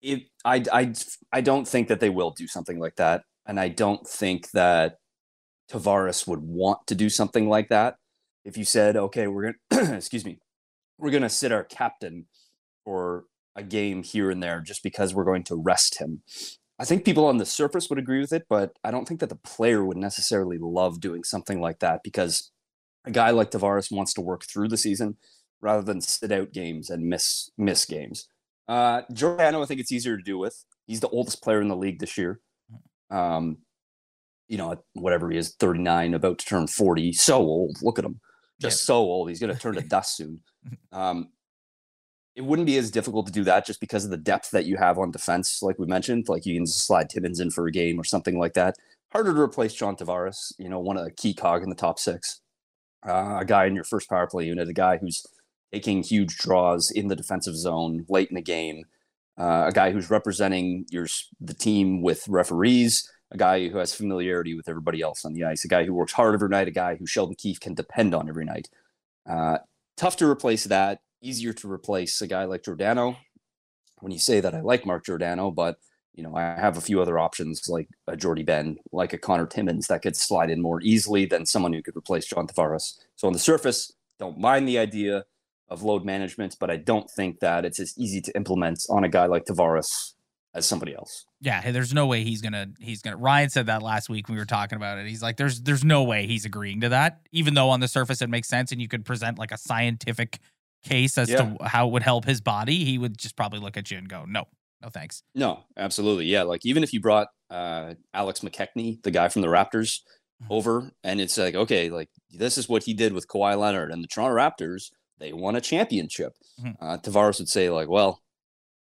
it, 0.00 0.24
I, 0.44 0.64
I, 0.72 0.94
I 1.32 1.40
don't 1.40 1.66
think 1.66 1.88
that 1.88 2.00
they 2.00 2.10
will 2.10 2.30
do 2.30 2.46
something 2.46 2.78
like 2.78 2.96
that, 2.96 3.22
and 3.46 3.58
I 3.58 3.68
don't 3.68 4.06
think 4.06 4.50
that 4.52 4.96
Tavares 5.70 6.26
would 6.26 6.40
want 6.40 6.86
to 6.86 6.94
do 6.94 7.10
something 7.10 7.48
like 7.48 7.68
that. 7.68 7.96
If 8.44 8.56
you 8.56 8.64
said, 8.64 8.96
okay, 8.96 9.26
we're 9.26 9.52
gonna 9.70 9.96
excuse 9.96 10.24
me, 10.24 10.38
we're 10.96 11.10
gonna 11.10 11.28
sit 11.28 11.52
our 11.52 11.64
captain 11.64 12.26
for 12.84 13.24
a 13.58 13.62
game 13.62 14.02
here 14.02 14.30
and 14.30 14.42
there 14.42 14.60
just 14.60 14.82
because 14.82 15.14
we're 15.14 15.24
going 15.24 15.44
to 15.44 15.56
rest 15.56 15.98
him. 15.98 16.22
I 16.78 16.84
think 16.84 17.04
people 17.04 17.26
on 17.26 17.38
the 17.38 17.44
surface 17.44 17.90
would 17.90 17.98
agree 17.98 18.20
with 18.20 18.32
it, 18.32 18.46
but 18.48 18.78
I 18.84 18.92
don't 18.92 19.06
think 19.06 19.20
that 19.20 19.28
the 19.28 19.34
player 19.34 19.84
would 19.84 19.96
necessarily 19.96 20.58
love 20.58 21.00
doing 21.00 21.24
something 21.24 21.60
like 21.60 21.80
that 21.80 22.02
because 22.04 22.52
a 23.04 23.10
guy 23.10 23.30
like 23.30 23.50
Tavares 23.50 23.90
wants 23.90 24.14
to 24.14 24.20
work 24.20 24.44
through 24.44 24.68
the 24.68 24.76
season 24.76 25.16
rather 25.60 25.82
than 25.82 26.00
sit 26.00 26.30
out 26.30 26.52
games 26.52 26.88
and 26.88 27.08
miss 27.08 27.50
miss 27.58 27.84
games. 27.84 28.28
Uh, 28.68 29.02
Giordano, 29.12 29.60
I 29.62 29.66
think 29.66 29.80
it's 29.80 29.90
easier 29.90 30.16
to 30.16 30.22
do 30.22 30.38
with. 30.38 30.64
He's 30.86 31.00
the 31.00 31.08
oldest 31.08 31.42
player 31.42 31.60
in 31.60 31.68
the 31.68 31.76
league 31.76 31.98
this 31.98 32.16
year. 32.16 32.40
Um, 33.10 33.58
you 34.46 34.56
know, 34.56 34.76
whatever 34.94 35.30
he 35.30 35.36
is, 35.36 35.54
39, 35.58 36.14
about 36.14 36.38
to 36.38 36.46
turn 36.46 36.66
40. 36.66 37.12
So 37.12 37.38
old. 37.38 37.78
Look 37.82 37.98
at 37.98 38.04
him. 38.04 38.20
Just 38.60 38.84
so 38.84 38.96
old. 38.96 39.28
He's 39.28 39.40
going 39.40 39.54
to 39.54 39.60
turn 39.60 39.74
to 39.74 39.80
dust 39.88 40.16
soon. 40.16 40.40
Um, 40.92 41.30
it 42.38 42.44
wouldn't 42.44 42.66
be 42.66 42.76
as 42.76 42.92
difficult 42.92 43.26
to 43.26 43.32
do 43.32 43.42
that 43.42 43.66
just 43.66 43.80
because 43.80 44.04
of 44.04 44.12
the 44.12 44.16
depth 44.16 44.52
that 44.52 44.64
you 44.64 44.76
have 44.76 44.96
on 44.96 45.10
defense, 45.10 45.60
like 45.60 45.76
we 45.76 45.86
mentioned. 45.86 46.28
Like 46.28 46.46
you 46.46 46.54
can 46.54 46.68
slide 46.68 47.10
Timmins 47.10 47.40
in 47.40 47.50
for 47.50 47.66
a 47.66 47.72
game 47.72 47.98
or 47.98 48.04
something 48.04 48.38
like 48.38 48.54
that. 48.54 48.76
Harder 49.10 49.34
to 49.34 49.40
replace 49.40 49.74
John 49.74 49.96
Tavares, 49.96 50.52
you 50.56 50.68
know, 50.68 50.78
one 50.78 50.96
of 50.96 51.04
the 51.04 51.10
key 51.10 51.34
cog 51.34 51.64
in 51.64 51.68
the 51.68 51.74
top 51.74 51.98
six. 51.98 52.40
Uh, 53.04 53.38
a 53.40 53.44
guy 53.44 53.66
in 53.66 53.74
your 53.74 53.82
first 53.82 54.08
power 54.08 54.28
play 54.28 54.46
unit, 54.46 54.68
a 54.68 54.72
guy 54.72 54.98
who's 54.98 55.26
taking 55.72 56.04
huge 56.04 56.36
draws 56.36 56.92
in 56.92 57.08
the 57.08 57.16
defensive 57.16 57.56
zone 57.56 58.06
late 58.08 58.28
in 58.28 58.36
the 58.36 58.40
game, 58.40 58.84
uh, 59.36 59.64
a 59.66 59.72
guy 59.72 59.90
who's 59.90 60.08
representing 60.08 60.86
your 60.90 61.08
the 61.40 61.54
team 61.54 62.02
with 62.02 62.28
referees, 62.28 63.10
a 63.32 63.36
guy 63.36 63.66
who 63.66 63.78
has 63.78 63.92
familiarity 63.92 64.54
with 64.54 64.68
everybody 64.68 65.00
else 65.00 65.24
on 65.24 65.32
the 65.32 65.42
ice, 65.42 65.64
a 65.64 65.68
guy 65.68 65.84
who 65.84 65.92
works 65.92 66.12
hard 66.12 66.34
every 66.34 66.48
night, 66.48 66.68
a 66.68 66.70
guy 66.70 66.94
who 66.94 67.04
Sheldon 67.04 67.34
Keefe 67.34 67.58
can 67.58 67.74
depend 67.74 68.14
on 68.14 68.28
every 68.28 68.44
night. 68.44 68.68
Uh, 69.28 69.58
tough 69.96 70.16
to 70.18 70.30
replace 70.30 70.62
that. 70.62 71.00
Easier 71.20 71.52
to 71.54 71.70
replace 71.70 72.20
a 72.20 72.26
guy 72.26 72.44
like 72.44 72.64
Giordano. 72.64 73.16
When 74.00 74.12
you 74.12 74.18
say 74.18 74.40
that, 74.40 74.54
I 74.54 74.60
like 74.60 74.86
Mark 74.86 75.04
Giordano, 75.04 75.50
but 75.50 75.78
you 76.14 76.22
know 76.22 76.34
I 76.36 76.42
have 76.42 76.76
a 76.76 76.80
few 76.80 77.00
other 77.00 77.18
options 77.18 77.68
like 77.68 77.88
a 78.06 78.16
Jordie 78.16 78.44
Benn, 78.44 78.76
like 78.92 79.12
a 79.12 79.18
Connor 79.18 79.46
Timmins 79.46 79.88
that 79.88 80.02
could 80.02 80.16
slide 80.16 80.50
in 80.50 80.60
more 80.60 80.80
easily 80.82 81.26
than 81.26 81.46
someone 81.46 81.72
who 81.72 81.82
could 81.82 81.96
replace 81.96 82.26
John 82.26 82.46
Tavares. 82.46 82.98
So 83.16 83.26
on 83.26 83.32
the 83.32 83.38
surface, 83.38 83.92
don't 84.18 84.38
mind 84.38 84.68
the 84.68 84.78
idea 84.78 85.24
of 85.68 85.82
load 85.82 86.04
management, 86.04 86.56
but 86.58 86.70
I 86.70 86.76
don't 86.76 87.10
think 87.10 87.40
that 87.40 87.64
it's 87.64 87.80
as 87.80 87.94
easy 87.98 88.20
to 88.22 88.36
implement 88.36 88.86
on 88.88 89.04
a 89.04 89.08
guy 89.08 89.26
like 89.26 89.44
Tavares 89.44 90.14
as 90.54 90.66
somebody 90.66 90.94
else. 90.94 91.26
Yeah, 91.40 91.70
there's 91.70 91.94
no 91.94 92.06
way 92.06 92.24
he's 92.24 92.40
gonna 92.40 92.68
he's 92.80 93.02
gonna. 93.02 93.16
Ryan 93.16 93.50
said 93.50 93.66
that 93.66 93.82
last 93.82 94.08
week 94.08 94.28
when 94.28 94.36
we 94.36 94.40
were 94.40 94.46
talking 94.46 94.76
about 94.76 94.98
it. 94.98 95.06
He's 95.06 95.22
like, 95.22 95.36
there's 95.36 95.60
there's 95.62 95.84
no 95.84 96.02
way 96.02 96.26
he's 96.26 96.44
agreeing 96.44 96.80
to 96.80 96.88
that, 96.90 97.20
even 97.32 97.54
though 97.54 97.70
on 97.70 97.80
the 97.80 97.88
surface 97.88 98.22
it 98.22 98.30
makes 98.30 98.48
sense 98.48 98.72
and 98.72 98.80
you 98.80 98.88
could 98.88 99.04
present 99.04 99.38
like 99.38 99.52
a 99.52 99.58
scientific 99.58 100.40
case 100.84 101.18
as 101.18 101.28
Yeah. 101.28 101.54
to 101.56 101.64
how 101.64 101.88
it 101.88 101.92
would 101.92 102.02
help 102.02 102.24
his 102.24 102.40
body. 102.40 102.84
He 102.84 102.98
would 102.98 103.18
just 103.18 103.36
probably 103.36 103.58
look 103.60 103.76
at 103.76 103.90
you 103.90 103.98
and 103.98 104.08
go, 104.08 104.24
no, 104.26 104.44
no 104.82 104.88
thanks. 104.88 105.22
No, 105.34 105.64
absolutely. 105.76 106.26
Yeah. 106.26 106.42
Like 106.42 106.64
even 106.64 106.82
if 106.82 106.92
you 106.92 107.00
brought 107.00 107.28
uh, 107.50 107.94
Alex 108.12 108.40
McKechnie, 108.40 109.02
the 109.02 109.10
guy 109.10 109.28
from 109.28 109.42
the 109.42 109.48
Raptors, 109.48 110.00
Mhm. 110.42 110.46
over, 110.50 110.92
and 111.02 111.20
it's 111.20 111.36
like, 111.36 111.54
okay, 111.56 111.88
like 111.90 112.10
this 112.30 112.56
is 112.58 112.68
what 112.68 112.84
he 112.84 112.94
did 112.94 113.12
with 113.12 113.26
Kawhi 113.26 113.58
Leonard 113.58 113.90
and 113.90 114.04
the 114.04 114.08
Toronto 114.08 114.36
Raptors. 114.36 114.90
They 115.18 115.32
won 115.32 115.56
a 115.56 115.60
championship. 115.60 116.34
Mhm. 116.60 116.76
Uh, 116.80 116.98
Tavares 116.98 117.38
would 117.40 117.48
say, 117.48 117.70
like, 117.70 117.88
well, 117.88 118.22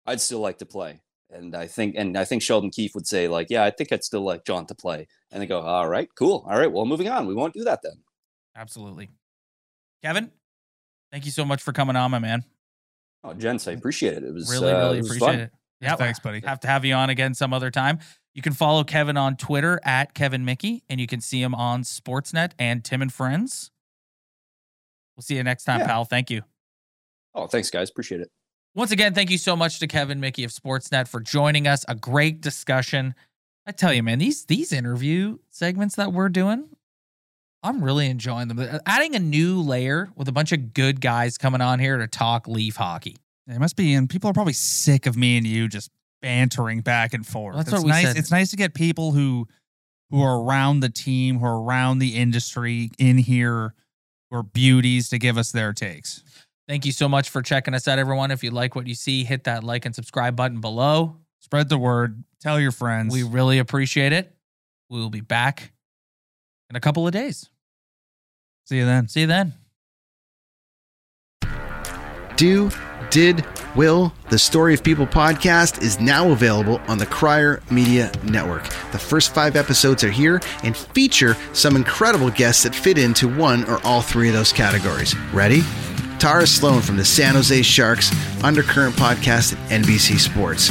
I'd 0.07 0.21
still 0.21 0.41
like 0.41 0.59
to 0.59 0.67
play. 0.67 1.03
And 1.31 1.55
I 1.55 1.67
think, 1.69 1.95
and 1.97 2.17
I 2.19 2.25
think 2.25 2.43
Sheldon 2.43 2.71
Keefe 2.71 2.95
would 2.95 3.07
say, 3.07 3.29
like, 3.29 3.49
yeah, 3.51 3.63
I 3.65 3.71
think 3.71 3.93
I'd 3.93 4.03
still 4.05 4.23
like 4.23 4.45
John 4.45 4.67
to 4.67 4.75
play. 4.75 5.07
And 5.31 5.41
they 5.43 5.47
go, 5.47 5.61
all 5.61 5.89
right, 5.89 6.09
cool. 6.17 6.45
All 6.49 6.59
right, 6.59 6.71
well, 6.73 6.85
moving 6.87 7.09
on. 7.09 7.27
We 7.27 7.35
won't 7.35 7.55
do 7.55 7.63
that 7.65 7.81
then. 7.83 8.03
Absolutely. 8.57 9.11
Kevin, 10.03 10.31
thank 11.13 11.25
you 11.25 11.31
so 11.31 11.45
much 11.45 11.63
for 11.63 11.73
coming 11.73 11.97
on, 11.97 12.11
my 12.11 12.19
man. 12.19 12.45
Oh, 13.25 13.35
gents, 13.35 13.67
I 13.69 13.73
appreciate 13.73 14.15
it. 14.15 14.23
It 14.25 14.33
was 14.33 14.51
Really, 14.51 14.71
uh, 14.73 14.79
really 14.79 14.99
it 14.99 15.03
was 15.03 15.07
appreciate 15.11 15.29
fun. 15.29 15.41
it. 15.41 15.51
Yeah, 15.81 15.97
Thanks, 15.97 16.21
buddy. 16.21 16.41
Have 16.41 16.61
to 16.61 16.69
have 16.69 16.85
you 16.85 16.95
on 16.95 17.11
again 17.11 17.35
some 17.35 17.53
other 17.53 17.71
time. 17.71 17.99
You 18.35 18.41
can 18.43 18.53
follow 18.55 18.83
Kevin 18.85 19.17
on 19.17 19.37
Twitter 19.37 19.79
at 19.85 20.15
Kevin 20.15 20.45
Mickey, 20.45 20.83
and 20.89 21.01
you 21.01 21.07
can 21.07 21.21
see 21.21 21.43
him 21.43 21.55
on 21.55 21.83
Sportsnet 21.83 22.53
and 22.59 22.83
Tim 22.85 23.03
and 23.03 23.13
Friends. 23.13 23.71
We'll 25.17 25.23
see 25.23 25.37
you 25.37 25.43
next 25.45 25.65
time, 25.65 25.81
Yeah. 25.81 25.87
pal. 25.87 26.05
Thank 26.05 26.31
you. 26.31 26.43
Oh, 27.35 27.47
thanks, 27.47 27.71
guys. 27.71 27.91
Appreciate 27.91 28.21
it. 28.23 28.31
Once 28.75 28.91
again, 28.91 29.15
thank 29.15 29.31
you 29.31 29.39
so 29.39 29.57
much 29.57 29.79
to 29.79 29.87
Kevin 29.87 30.21
Mickey 30.21 30.45
of 30.45 30.51
Sportsnet 30.51 31.09
for 31.09 31.21
joining 31.21 31.67
us. 31.67 31.85
A 31.89 31.95
great 31.95 32.41
discussion. 32.41 33.15
I 33.67 33.73
tell 33.73 33.93
you, 33.93 34.03
man, 34.03 34.19
these 34.19 34.45
these 34.45 34.73
interview 34.73 35.39
segments 35.51 35.97
that 35.97 36.13
we're 36.13 36.29
doing, 36.29 36.76
I'm 37.67 37.83
really 37.83 38.07
enjoying 38.07 38.49
them. 38.49 38.59
Uh, 38.61 38.79
Adding 38.87 39.17
a 39.17 39.19
new 39.19 39.61
layer 39.61 40.09
with 40.15 40.29
a 40.29 40.33
bunch 40.33 40.53
of 40.53 40.73
good 40.73 41.01
guys 41.01 41.37
coming 41.37 41.61
on 41.61 41.81
here 41.81 41.99
to 41.99 42.07
talk 42.07 42.47
Leaf 42.47 42.77
hockey. 42.77 43.17
It 43.49 43.59
must 43.59 43.77
be, 43.77 43.95
and 43.95 44.09
people 44.09 44.31
are 44.31 44.33
probably 44.33 44.53
sick 44.53 45.07
of 45.07 45.17
me 45.17 45.37
and 45.37 45.47
you 45.47 45.69
just 45.69 45.91
bantering 46.23 46.81
back 46.81 47.13
and 47.13 47.27
forth. 47.27 47.57
That's 47.57 47.69
it's 47.69 47.79
what 47.79 47.85
we 47.85 47.91
nice. 47.91 48.07
said. 48.07 48.17
It's 48.17 48.31
nice 48.31 48.51
to 48.51 48.57
get 48.57 48.75
people 48.75 49.13
who 49.13 49.49
who 50.11 50.23
are 50.23 50.41
around 50.41 50.81
the 50.81 50.89
team, 50.89 51.41
who 51.41 51.47
are 51.47 51.61
around 51.61 51.99
the 51.99 52.17
industry 52.17 52.91
in 52.99 53.19
here, 53.19 53.75
who 54.31 54.37
are 54.37 54.43
beauties 54.45 55.09
to 55.09 55.19
give 55.19 55.37
us 55.37 55.51
their 55.51 55.73
takes. 55.73 56.23
Thank 56.69 56.87
you 56.87 56.93
so 56.93 57.09
much 57.09 57.29
for 57.29 57.43
checking 57.43 57.75
us 57.75 57.89
out, 57.89 57.99
everyone. 57.99 58.31
If 58.31 58.45
you 58.45 58.51
like 58.51 58.75
what 58.77 58.87
you 58.87 58.95
see, 58.95 59.25
hit 59.25 59.45
that 59.45 59.65
like 59.65 59.85
and 59.85 59.95
subscribe 59.95 60.37
button 60.37 60.61
below. 60.61 61.17
Spread 61.41 61.69
the 61.69 61.79
word. 61.79 62.23
Tell 62.41 62.61
your 62.61 62.73
friends. 62.73 63.13
We 63.13 63.23
really 63.23 63.59
appreciate 63.59 64.13
it. 64.13 64.33
We 64.89 64.99
will 64.99 65.11
be 65.11 65.21
back 65.21 65.73
in 66.71 66.77
a 66.77 66.81
couple 66.81 67.07
of 67.07 67.13
days. 67.13 67.51
See 68.67 68.79
you 68.79 68.85
then. 68.85 69.09
See 69.09 69.21
you 69.23 69.27
then. 69.27 69.55
Do, 72.37 72.71
did, 73.11 73.47
will, 73.75 74.13
the 74.29 74.39
Story 74.39 74.75
of 74.75 74.83
People 74.83 75.07
podcast 75.07 75.81
is 75.81 75.99
now 75.99 76.33
available 76.33 76.83
on 76.87 76.99
the 76.99 77.07
Crier 77.07 77.63
Media 77.71 78.13
Network. 78.25 78.65
The 78.93 78.99
first 78.99 79.33
five 79.35 79.57
episodes 79.57 80.05
are 80.05 80.11
here 80.11 80.43
and 80.63 80.77
feature 80.77 81.35
some 81.55 81.77
incredible 81.77 82.31
guests 82.31 82.65
that 82.65 82.75
fit 82.75 82.99
into 82.99 83.35
one 83.35 83.65
or 83.71 83.81
all 83.85 84.03
three 84.03 84.29
of 84.29 84.35
those 84.35 84.53
categories. 84.53 85.17
Ready? 85.33 85.63
Tara 86.19 86.47
Sloan 86.47 86.83
from 86.83 86.97
the 86.97 87.05
San 87.05 87.35
Jose 87.35 87.63
Sharks 87.63 88.11
Undercurrent 88.43 88.95
podcast 88.97 89.55
at 89.55 89.83
NBC 89.83 90.19
Sports. 90.19 90.71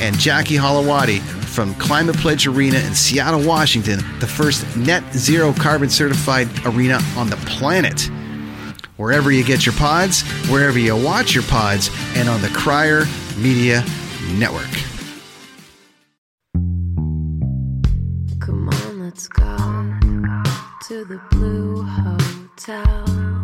And 0.00 0.18
Jackie 0.18 0.56
Holowati 0.56 1.20
from 1.20 1.74
Climate 1.76 2.16
Pledge 2.16 2.46
Arena 2.46 2.78
in 2.78 2.94
Seattle, 2.94 3.46
Washington, 3.46 4.00
the 4.18 4.26
first 4.26 4.76
net 4.76 5.04
zero 5.14 5.52
carbon 5.52 5.88
certified 5.88 6.48
arena 6.66 6.98
on 7.16 7.30
the 7.30 7.36
planet. 7.46 8.10
Wherever 8.96 9.30
you 9.30 9.44
get 9.44 9.64
your 9.66 9.74
pods, 9.74 10.22
wherever 10.48 10.78
you 10.78 10.96
watch 10.96 11.34
your 11.34 11.44
pods, 11.44 11.90
and 12.16 12.28
on 12.28 12.40
the 12.42 12.48
Crier 12.48 13.04
Media 13.38 13.84
Network. 14.34 14.70
Come 18.40 18.68
on, 18.68 19.04
let's 19.04 19.28
go 19.28 19.44
to 20.88 21.04
the 21.04 21.20
Blue 21.30 21.82
Hotel. 21.82 23.43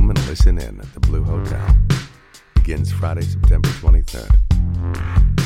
listen 0.31 0.57
in 0.59 0.79
at 0.79 0.93
the 0.93 0.99
Blue 1.01 1.25
Hotel. 1.25 1.75
Begins 2.55 2.89
Friday, 2.89 3.19
September 3.19 3.67
23rd. 3.67 5.40